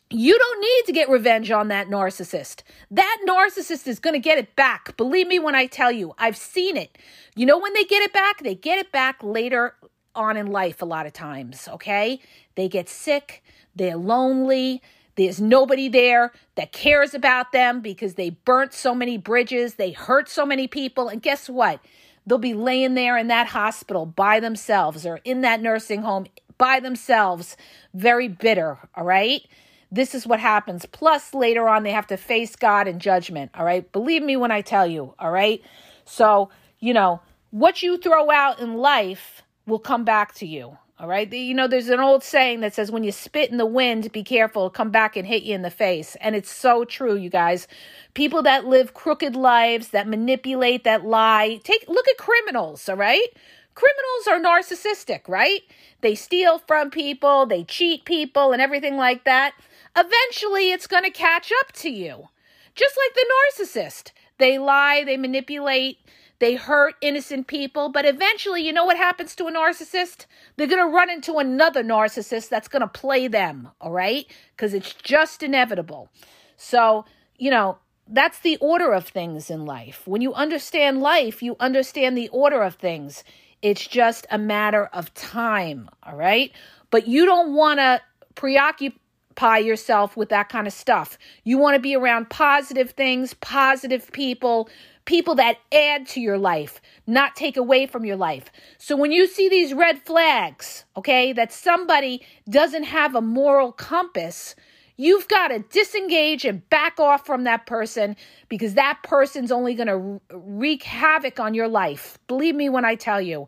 You 0.08 0.38
don't 0.38 0.60
need 0.60 0.86
to 0.86 0.92
get 0.92 1.08
revenge 1.08 1.50
on 1.50 1.66
that 1.68 1.88
narcissist. 1.88 2.62
That 2.92 3.18
narcissist 3.28 3.88
is 3.88 3.98
going 3.98 4.14
to 4.14 4.20
get 4.20 4.38
it 4.38 4.54
back. 4.54 4.96
Believe 4.96 5.26
me 5.26 5.40
when 5.40 5.56
I 5.56 5.66
tell 5.66 5.90
you, 5.90 6.14
I've 6.16 6.36
seen 6.36 6.76
it. 6.76 6.96
You 7.34 7.44
know 7.44 7.58
when 7.58 7.74
they 7.74 7.82
get 7.82 8.02
it 8.02 8.12
back? 8.12 8.40
They 8.44 8.54
get 8.54 8.78
it 8.78 8.92
back 8.92 9.20
later 9.20 9.74
on 10.16 10.36
in 10.36 10.46
life 10.46 10.82
a 10.82 10.86
lot 10.86 11.06
of 11.06 11.12
times, 11.12 11.68
okay? 11.68 12.20
They 12.54 12.68
get 12.68 12.88
sick, 12.88 13.42
they're 13.74 13.96
lonely, 13.96 14.82
there's 15.16 15.40
nobody 15.40 15.88
there 15.88 16.32
that 16.56 16.72
cares 16.72 17.14
about 17.14 17.52
them 17.52 17.80
because 17.80 18.14
they 18.14 18.30
burnt 18.30 18.72
so 18.74 18.94
many 18.94 19.16
bridges, 19.16 19.74
they 19.74 19.92
hurt 19.92 20.28
so 20.28 20.44
many 20.44 20.66
people, 20.66 21.08
and 21.08 21.22
guess 21.22 21.48
what? 21.48 21.80
They'll 22.26 22.38
be 22.38 22.54
laying 22.54 22.94
there 22.94 23.16
in 23.16 23.28
that 23.28 23.48
hospital 23.48 24.04
by 24.04 24.40
themselves 24.40 25.06
or 25.06 25.20
in 25.24 25.42
that 25.42 25.62
nursing 25.62 26.02
home 26.02 26.26
by 26.58 26.80
themselves, 26.80 27.56
very 27.94 28.28
bitter, 28.28 28.78
all 28.94 29.04
right? 29.04 29.42
This 29.90 30.14
is 30.14 30.26
what 30.26 30.40
happens. 30.40 30.84
Plus, 30.86 31.32
later 31.32 31.68
on, 31.68 31.82
they 31.82 31.92
have 31.92 32.08
to 32.08 32.16
face 32.16 32.56
God 32.56 32.88
in 32.88 32.98
judgment. 32.98 33.52
All 33.54 33.64
right. 33.64 33.90
Believe 33.92 34.22
me 34.22 34.36
when 34.36 34.50
I 34.50 34.60
tell 34.60 34.86
you. 34.86 35.14
All 35.18 35.30
right. 35.30 35.62
So, 36.04 36.50
you 36.80 36.92
know, 36.92 37.20
what 37.50 37.82
you 37.82 37.96
throw 37.96 38.30
out 38.30 38.58
in 38.58 38.74
life 38.74 39.42
will 39.66 39.78
come 39.78 40.04
back 40.04 40.34
to 40.34 40.46
you. 40.46 40.78
All 40.98 41.08
right. 41.08 41.30
You 41.30 41.52
know, 41.52 41.68
there's 41.68 41.90
an 41.90 42.00
old 42.00 42.24
saying 42.24 42.60
that 42.60 42.72
says, 42.72 42.90
when 42.90 43.04
you 43.04 43.12
spit 43.12 43.50
in 43.50 43.58
the 43.58 43.66
wind, 43.66 44.10
be 44.12 44.22
careful, 44.22 44.62
it'll 44.62 44.70
come 44.70 44.90
back 44.90 45.14
and 45.14 45.26
hit 45.26 45.42
you 45.42 45.54
in 45.54 45.60
the 45.60 45.70
face. 45.70 46.16
And 46.22 46.34
it's 46.34 46.50
so 46.50 46.86
true, 46.86 47.14
you 47.14 47.28
guys. 47.28 47.68
People 48.14 48.42
that 48.44 48.64
live 48.64 48.94
crooked 48.94 49.36
lives, 49.36 49.88
that 49.88 50.08
manipulate, 50.08 50.84
that 50.84 51.04
lie. 51.04 51.60
Take 51.64 51.84
look 51.86 52.08
at 52.08 52.16
criminals, 52.16 52.88
all 52.88 52.96
right? 52.96 53.28
Criminals 53.74 54.26
are 54.26 54.40
narcissistic, 54.40 55.28
right? 55.28 55.60
They 56.00 56.14
steal 56.14 56.60
from 56.60 56.90
people, 56.90 57.44
they 57.44 57.64
cheat 57.64 58.06
people, 58.06 58.52
and 58.52 58.62
everything 58.62 58.96
like 58.96 59.24
that 59.24 59.52
eventually 59.96 60.70
it's 60.70 60.86
going 60.86 61.04
to 61.04 61.10
catch 61.10 61.50
up 61.60 61.72
to 61.72 61.90
you. 61.90 62.28
Just 62.74 62.96
like 62.96 63.14
the 63.14 63.26
narcissist. 63.34 64.12
They 64.38 64.58
lie, 64.58 65.02
they 65.04 65.16
manipulate, 65.16 65.98
they 66.38 66.54
hurt 66.54 66.94
innocent 67.00 67.46
people, 67.46 67.88
but 67.88 68.04
eventually, 68.04 68.62
you 68.62 68.72
know 68.72 68.84
what 68.84 68.96
happens 68.96 69.34
to 69.36 69.46
a 69.46 69.52
narcissist? 69.52 70.26
They're 70.56 70.66
going 70.66 70.86
to 70.86 70.94
run 70.94 71.10
into 71.10 71.38
another 71.38 71.82
narcissist 71.82 72.48
that's 72.48 72.68
going 72.68 72.82
to 72.82 72.88
play 72.88 73.28
them, 73.28 73.70
all 73.80 73.92
right? 73.92 74.26
Because 74.54 74.74
it's 74.74 74.92
just 74.92 75.42
inevitable. 75.42 76.10
So, 76.56 77.04
you 77.38 77.50
know, 77.50 77.78
that's 78.08 78.38
the 78.40 78.56
order 78.60 78.92
of 78.92 79.08
things 79.08 79.50
in 79.50 79.64
life. 79.64 80.02
When 80.06 80.20
you 80.20 80.34
understand 80.34 81.00
life, 81.00 81.42
you 81.42 81.56
understand 81.58 82.16
the 82.16 82.28
order 82.28 82.62
of 82.62 82.74
things. 82.74 83.24
It's 83.62 83.86
just 83.86 84.26
a 84.30 84.38
matter 84.38 84.86
of 84.86 85.12
time, 85.14 85.88
all 86.02 86.16
right? 86.16 86.52
But 86.90 87.08
you 87.08 87.24
don't 87.24 87.54
want 87.54 87.80
to 87.80 88.00
preoccupy 88.34 88.96
occupy 89.36 89.58
yourself 89.58 90.16
with 90.16 90.30
that 90.30 90.48
kind 90.48 90.66
of 90.66 90.72
stuff. 90.72 91.18
You 91.44 91.58
want 91.58 91.74
to 91.74 91.80
be 91.80 91.94
around 91.94 92.30
positive 92.30 92.92
things, 92.92 93.34
positive 93.34 94.10
people, 94.12 94.68
people 95.04 95.34
that 95.34 95.58
add 95.72 96.06
to 96.08 96.20
your 96.20 96.38
life, 96.38 96.80
not 97.06 97.36
take 97.36 97.56
away 97.56 97.86
from 97.86 98.04
your 98.04 98.16
life. 98.16 98.50
So 98.78 98.96
when 98.96 99.12
you 99.12 99.26
see 99.26 99.48
these 99.48 99.74
red 99.74 100.00
flags, 100.02 100.84
okay, 100.96 101.34
that 101.34 101.52
somebody 101.52 102.22
doesn't 102.48 102.84
have 102.84 103.14
a 103.14 103.20
moral 103.20 103.72
compass, 103.72 104.54
you've 104.96 105.28
got 105.28 105.48
to 105.48 105.58
disengage 105.58 106.46
and 106.46 106.68
back 106.70 106.98
off 106.98 107.26
from 107.26 107.44
that 107.44 107.66
person 107.66 108.16
because 108.48 108.72
that 108.74 109.00
person's 109.02 109.52
only 109.52 109.74
going 109.74 109.88
to 109.88 110.20
wreak 110.34 110.82
havoc 110.82 111.38
on 111.38 111.52
your 111.52 111.68
life. 111.68 112.18
Believe 112.26 112.54
me 112.54 112.70
when 112.70 112.86
I 112.86 112.94
tell 112.94 113.20
you. 113.20 113.46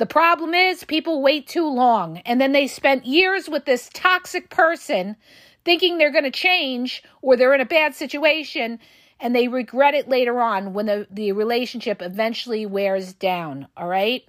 The 0.00 0.06
problem 0.06 0.54
is 0.54 0.82
people 0.84 1.20
wait 1.20 1.46
too 1.46 1.68
long 1.68 2.22
and 2.24 2.40
then 2.40 2.52
they 2.52 2.66
spent 2.68 3.04
years 3.04 3.50
with 3.50 3.66
this 3.66 3.90
toxic 3.92 4.48
person 4.48 5.14
thinking 5.62 5.98
they're 5.98 6.10
going 6.10 6.24
to 6.24 6.30
change 6.30 7.02
or 7.20 7.36
they're 7.36 7.52
in 7.52 7.60
a 7.60 7.66
bad 7.66 7.94
situation 7.94 8.78
and 9.20 9.36
they 9.36 9.46
regret 9.46 9.92
it 9.92 10.08
later 10.08 10.40
on 10.40 10.72
when 10.72 10.86
the, 10.86 11.06
the 11.10 11.32
relationship 11.32 12.00
eventually 12.00 12.64
wears 12.64 13.12
down. 13.12 13.68
All 13.76 13.88
right. 13.88 14.24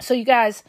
So, 0.00 0.14
you 0.14 0.24
guys, 0.24 0.64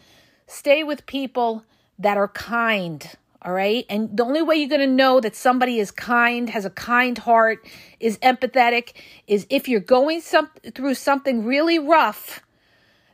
stay 0.46 0.84
with 0.84 1.06
people 1.06 1.63
that 1.98 2.18
are 2.18 2.28
kind. 2.28 3.10
All 3.44 3.54
right. 3.54 3.86
And 3.90 4.18
the 4.18 4.26
only 4.26 4.42
way 4.42 4.58
you're 4.58 4.68
going 4.68 4.82
to 4.82 4.88
know 4.88 5.22
that 5.22 5.38
somebody 5.38 5.80
is 5.80 5.90
kind, 5.90 6.50
has 6.50 6.66
a 6.66 6.70
kind 6.70 7.18
heart, 7.18 7.66
is 8.02 8.18
empathetic, 8.18 8.92
is 9.26 9.48
if 9.50 9.70
you're 9.70 9.80
going 9.80 10.20
some, 10.20 10.50
through 10.76 10.96
something 10.96 11.46
really 11.46 11.80
rough, 11.80 12.42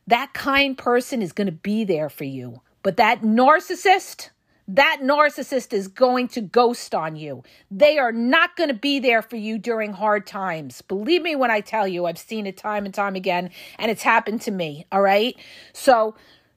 that 0.08 0.34
kind 0.34 0.78
person 0.78 1.22
is 1.22 1.32
going 1.32 1.48
to 1.48 1.52
be 1.52 1.84
there 1.84 2.10
for 2.10 2.24
you. 2.24 2.62
But 2.82 2.98
that 2.98 3.22
narcissist, 3.22 4.30
that 4.68 5.00
narcissist 5.02 5.72
is 5.72 5.88
going 5.88 6.28
to 6.30 6.42
ghost 6.42 6.94
on 6.94 7.16
you. 7.16 7.44
They 7.72 7.98
are 7.98 8.12
not 8.12 8.56
going 8.56 8.70
to 8.70 8.74
be 8.76 9.00
there 9.00 9.22
for 9.22 9.38
you 9.38 9.58
during 9.58 9.94
hard 9.94 10.28
times. 10.28 10.82
Believe 10.82 11.22
me 11.22 11.36
when 11.36 11.52
I 11.52 11.62
tell 11.62 11.88
you, 11.88 12.06
I've 12.06 12.18
seen 12.18 12.46
it 12.46 12.58
time 12.58 12.86
and 12.86 12.94
time 12.94 13.16
again, 13.16 13.50
and 13.80 13.90
it's 13.90 14.04
happened 14.04 14.42
to 14.42 14.52
me. 14.52 14.86
All 14.92 15.02
right. 15.02 15.36
So 15.72 16.16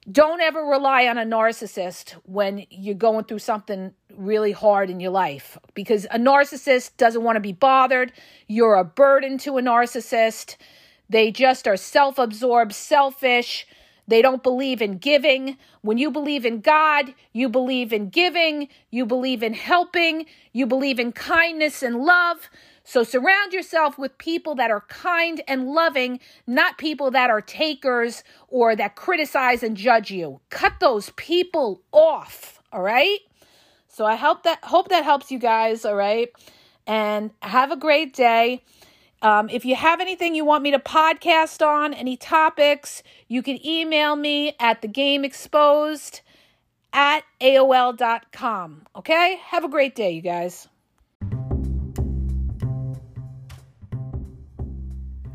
don't 0.09 0.41
ever 0.41 0.61
rely 0.61 1.07
on 1.07 1.17
a 1.17 1.25
narcissist 1.25 2.11
when 2.23 2.65
you're 2.69 2.95
going 2.95 3.25
through 3.25 3.39
something 3.39 3.93
really 4.15 4.53
hard 4.53 4.89
in 4.89 5.01
your 5.01 5.11
life 5.11 5.57
because 5.73 6.05
a 6.05 6.17
narcissist 6.17 6.95
doesn't 6.95 7.23
want 7.23 7.35
to 7.35 7.41
be 7.41 7.51
bothered. 7.51 8.13
You're 8.47 8.75
a 8.75 8.85
burden 8.85 9.37
to 9.39 9.57
a 9.57 9.61
narcissist. 9.61 10.55
They 11.09 11.31
just 11.31 11.67
are 11.67 11.77
self 11.77 12.17
absorbed, 12.17 12.73
selfish 12.73 13.67
they 14.07 14.21
don't 14.21 14.41
believe 14.41 14.81
in 14.81 14.97
giving. 14.97 15.57
When 15.81 15.97
you 15.97 16.09
believe 16.09 16.45
in 16.45 16.61
God, 16.61 17.13
you 17.33 17.49
believe 17.49 17.91
in 17.91 18.09
giving, 18.09 18.69
you 18.89 19.05
believe 19.05 19.43
in 19.43 19.53
helping, 19.53 20.25
you 20.53 20.65
believe 20.65 20.97
in 20.97 21.11
kindness 21.11 21.83
and 21.83 21.97
love. 21.97 22.49
So 22.85 23.03
surround 23.03 23.51
yourself 23.51 23.97
with 23.97 24.17
people 24.17 24.55
that 24.55 24.71
are 24.71 24.85
kind 24.87 25.41
and 25.45 25.67
loving, 25.67 26.21
not 26.47 26.77
people 26.77 27.11
that 27.11 27.29
are 27.29 27.41
takers 27.41 28.23
or 28.47 28.77
that 28.77 28.95
criticize 28.95 29.61
and 29.61 29.75
judge 29.75 30.09
you. 30.09 30.39
Cut 30.49 30.79
those 30.79 31.09
people 31.17 31.81
off, 31.91 32.61
all 32.71 32.81
right? 32.81 33.19
So 33.89 34.05
I 34.05 34.15
hope 34.15 34.43
that 34.43 34.63
hope 34.63 34.87
that 34.87 35.03
helps 35.03 35.31
you 35.31 35.39
guys, 35.39 35.83
all 35.83 35.95
right? 35.95 36.29
And 36.85 37.31
have 37.41 37.71
a 37.71 37.77
great 37.77 38.13
day. 38.13 38.63
Um, 39.21 39.49
if 39.49 39.65
you 39.65 39.75
have 39.75 39.99
anything 39.99 40.35
you 40.35 40.45
want 40.45 40.63
me 40.63 40.71
to 40.71 40.79
podcast 40.79 41.65
on, 41.65 41.93
any 41.93 42.17
topics, 42.17 43.01
you 43.27 43.41
can 43.41 43.65
email 43.65 44.15
me 44.15 44.55
at 44.59 44.81
thegameexposed 44.81 44.93
game 44.93 45.25
exposed 45.25 46.21
at 46.93 47.23
AOL.com. 47.41 48.83
Okay? 48.95 49.39
Have 49.45 49.63
a 49.63 49.69
great 49.69 49.95
day, 49.95 50.11
you 50.11 50.21
guys. 50.21 50.67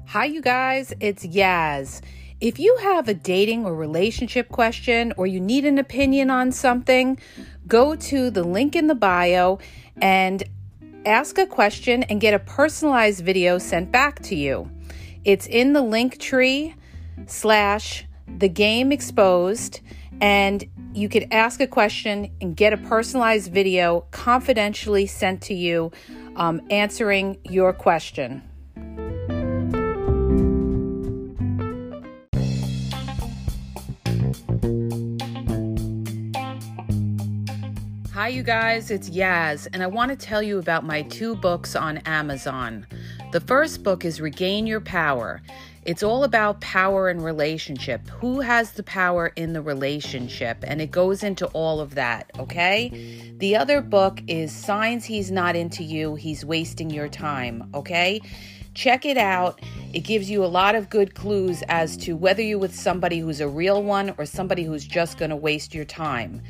Hi, 0.06 0.26
you 0.26 0.42
guys. 0.42 0.92
It's 1.00 1.24
Yaz. 1.24 2.02
If 2.40 2.58
you 2.58 2.76
have 2.82 3.08
a 3.08 3.14
dating 3.14 3.64
or 3.64 3.74
relationship 3.74 4.48
question 4.48 5.12
or 5.16 5.26
you 5.26 5.40
need 5.40 5.64
an 5.64 5.78
opinion 5.78 6.28
on 6.28 6.52
something, 6.52 7.18
go 7.66 7.94
to 7.96 8.30
the 8.30 8.42
link 8.42 8.76
in 8.76 8.88
the 8.88 8.94
bio 8.94 9.58
and 10.00 10.42
ask 11.04 11.38
a 11.38 11.46
question 11.46 12.02
and 12.04 12.20
get 12.20 12.34
a 12.34 12.38
personalized 12.38 13.24
video 13.24 13.58
sent 13.58 13.90
back 13.90 14.20
to 14.24 14.34
you. 14.34 14.70
It's 15.24 15.46
in 15.46 15.72
the 15.72 15.82
Linktree 15.82 16.74
slash 17.26 18.04
the 18.38 18.48
game 18.48 18.92
exposed, 18.92 19.80
and 20.20 20.64
you 20.94 21.08
could 21.08 21.28
ask 21.30 21.60
a 21.60 21.66
question 21.66 22.30
and 22.40 22.56
get 22.56 22.72
a 22.72 22.76
personalized 22.76 23.52
video 23.52 24.06
confidentially 24.10 25.06
sent 25.06 25.42
to 25.42 25.54
you 25.54 25.90
um, 26.36 26.60
answering 26.70 27.38
your 27.44 27.72
question. 27.72 28.42
You 38.42 38.46
guys, 38.46 38.90
it's 38.90 39.08
Yaz, 39.08 39.68
and 39.72 39.84
I 39.84 39.86
want 39.86 40.10
to 40.10 40.16
tell 40.16 40.42
you 40.42 40.58
about 40.58 40.84
my 40.84 41.02
two 41.02 41.36
books 41.36 41.76
on 41.76 41.98
Amazon. 41.98 42.84
The 43.30 43.38
first 43.38 43.84
book 43.84 44.04
is 44.04 44.20
Regain 44.20 44.66
Your 44.66 44.80
Power. 44.80 45.40
It's 45.84 46.02
all 46.02 46.24
about 46.24 46.60
power 46.60 47.08
and 47.08 47.22
relationship. 47.22 48.08
Who 48.08 48.40
has 48.40 48.72
the 48.72 48.82
power 48.82 49.28
in 49.36 49.52
the 49.52 49.62
relationship? 49.62 50.64
And 50.66 50.82
it 50.82 50.90
goes 50.90 51.22
into 51.22 51.46
all 51.50 51.78
of 51.78 51.94
that, 51.94 52.32
okay? 52.36 53.32
The 53.38 53.54
other 53.54 53.80
book 53.80 54.20
is 54.26 54.50
Signs 54.50 55.04
He's 55.04 55.30
Not 55.30 55.54
Into 55.54 55.84
You, 55.84 56.16
He's 56.16 56.44
Wasting 56.44 56.90
Your 56.90 57.06
Time, 57.06 57.70
okay? 57.74 58.20
Check 58.74 59.04
it 59.04 59.18
out. 59.18 59.60
It 59.92 60.00
gives 60.00 60.28
you 60.28 60.44
a 60.44 60.46
lot 60.46 60.74
of 60.74 60.90
good 60.90 61.14
clues 61.14 61.62
as 61.68 61.96
to 61.98 62.16
whether 62.16 62.42
you're 62.42 62.58
with 62.58 62.74
somebody 62.74 63.20
who's 63.20 63.40
a 63.40 63.46
real 63.46 63.84
one 63.84 64.14
or 64.18 64.26
somebody 64.26 64.64
who's 64.64 64.84
just 64.84 65.16
going 65.18 65.30
to 65.30 65.36
waste 65.36 65.74
your 65.74 65.84
time. 65.84 66.42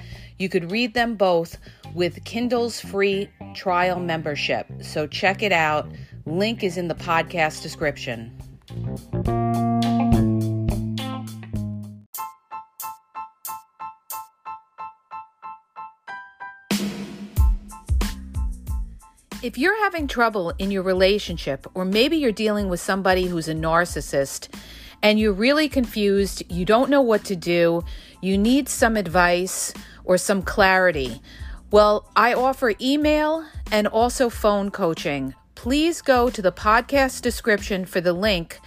You 0.43 0.49
could 0.49 0.73
read 0.73 0.93
them 0.93 1.15
both 1.15 1.57
with 1.95 2.25
Kindle's 2.25 2.81
free 2.81 3.31
trial 3.55 4.01
membership. 4.01 4.67
So 4.81 5.07
check 5.07 5.41
it 5.41 5.53
out. 5.53 5.89
Link 6.27 6.65
is 6.65 6.77
in 6.77 6.89
the 6.89 6.97
podcast 6.97 7.63
description. 7.63 8.37
If 19.45 19.57
you're 19.57 19.81
having 19.85 20.09
trouble 20.09 20.53
in 20.59 20.73
your 20.73 20.83
relationship, 20.83 21.69
or 21.75 21.85
maybe 21.85 22.17
you're 22.17 22.33
dealing 22.33 22.69
with 22.69 22.81
somebody 22.81 23.29
who's 23.29 23.47
a 23.47 23.55
narcissist 23.55 24.49
and 25.05 25.21
you're 25.21 25.33
really 25.33 25.69
confused, 25.69 26.43
you 26.51 26.65
don't 26.65 26.91
know 26.91 27.03
what 27.03 27.25
to 27.27 27.37
do, 27.37 27.85
you 28.21 28.37
need 28.37 28.69
some 28.69 28.97
advice, 28.97 29.73
or 30.05 30.19
some 30.19 30.43
clarity? 30.43 31.21
Well, 31.71 32.11
I 32.15 32.35
offer 32.35 32.75
email 32.81 33.47
and 33.71 33.87
also 33.87 34.29
phone 34.29 34.71
coaching. 34.71 35.35
Please 35.55 36.03
go 36.03 36.29
to 36.29 36.43
the 36.43 36.53
podcast 36.53 37.23
description 37.23 37.87
for 37.87 38.01
the 38.01 38.13
link 38.13 38.61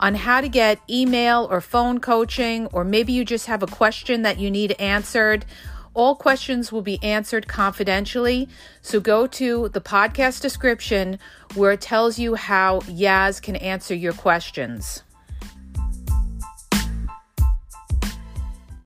on 0.00 0.14
how 0.14 0.40
to 0.40 0.48
get 0.48 0.80
email 0.88 1.46
or 1.50 1.60
phone 1.60 2.00
coaching, 2.00 2.66
or 2.66 2.84
maybe 2.84 3.12
you 3.12 3.24
just 3.24 3.46
have 3.46 3.62
a 3.62 3.66
question 3.66 4.22
that 4.22 4.38
you 4.38 4.50
need 4.50 4.72
answered. 4.72 5.44
All 5.94 6.14
questions 6.14 6.72
will 6.72 6.82
be 6.82 7.02
answered 7.02 7.48
confidentially. 7.48 8.48
So 8.82 9.00
go 9.00 9.26
to 9.26 9.68
the 9.68 9.80
podcast 9.80 10.40
description 10.40 11.18
where 11.54 11.72
it 11.72 11.80
tells 11.80 12.18
you 12.18 12.34
how 12.34 12.80
Yaz 12.80 13.40
can 13.42 13.56
answer 13.56 13.94
your 13.94 14.12
questions. 14.12 15.02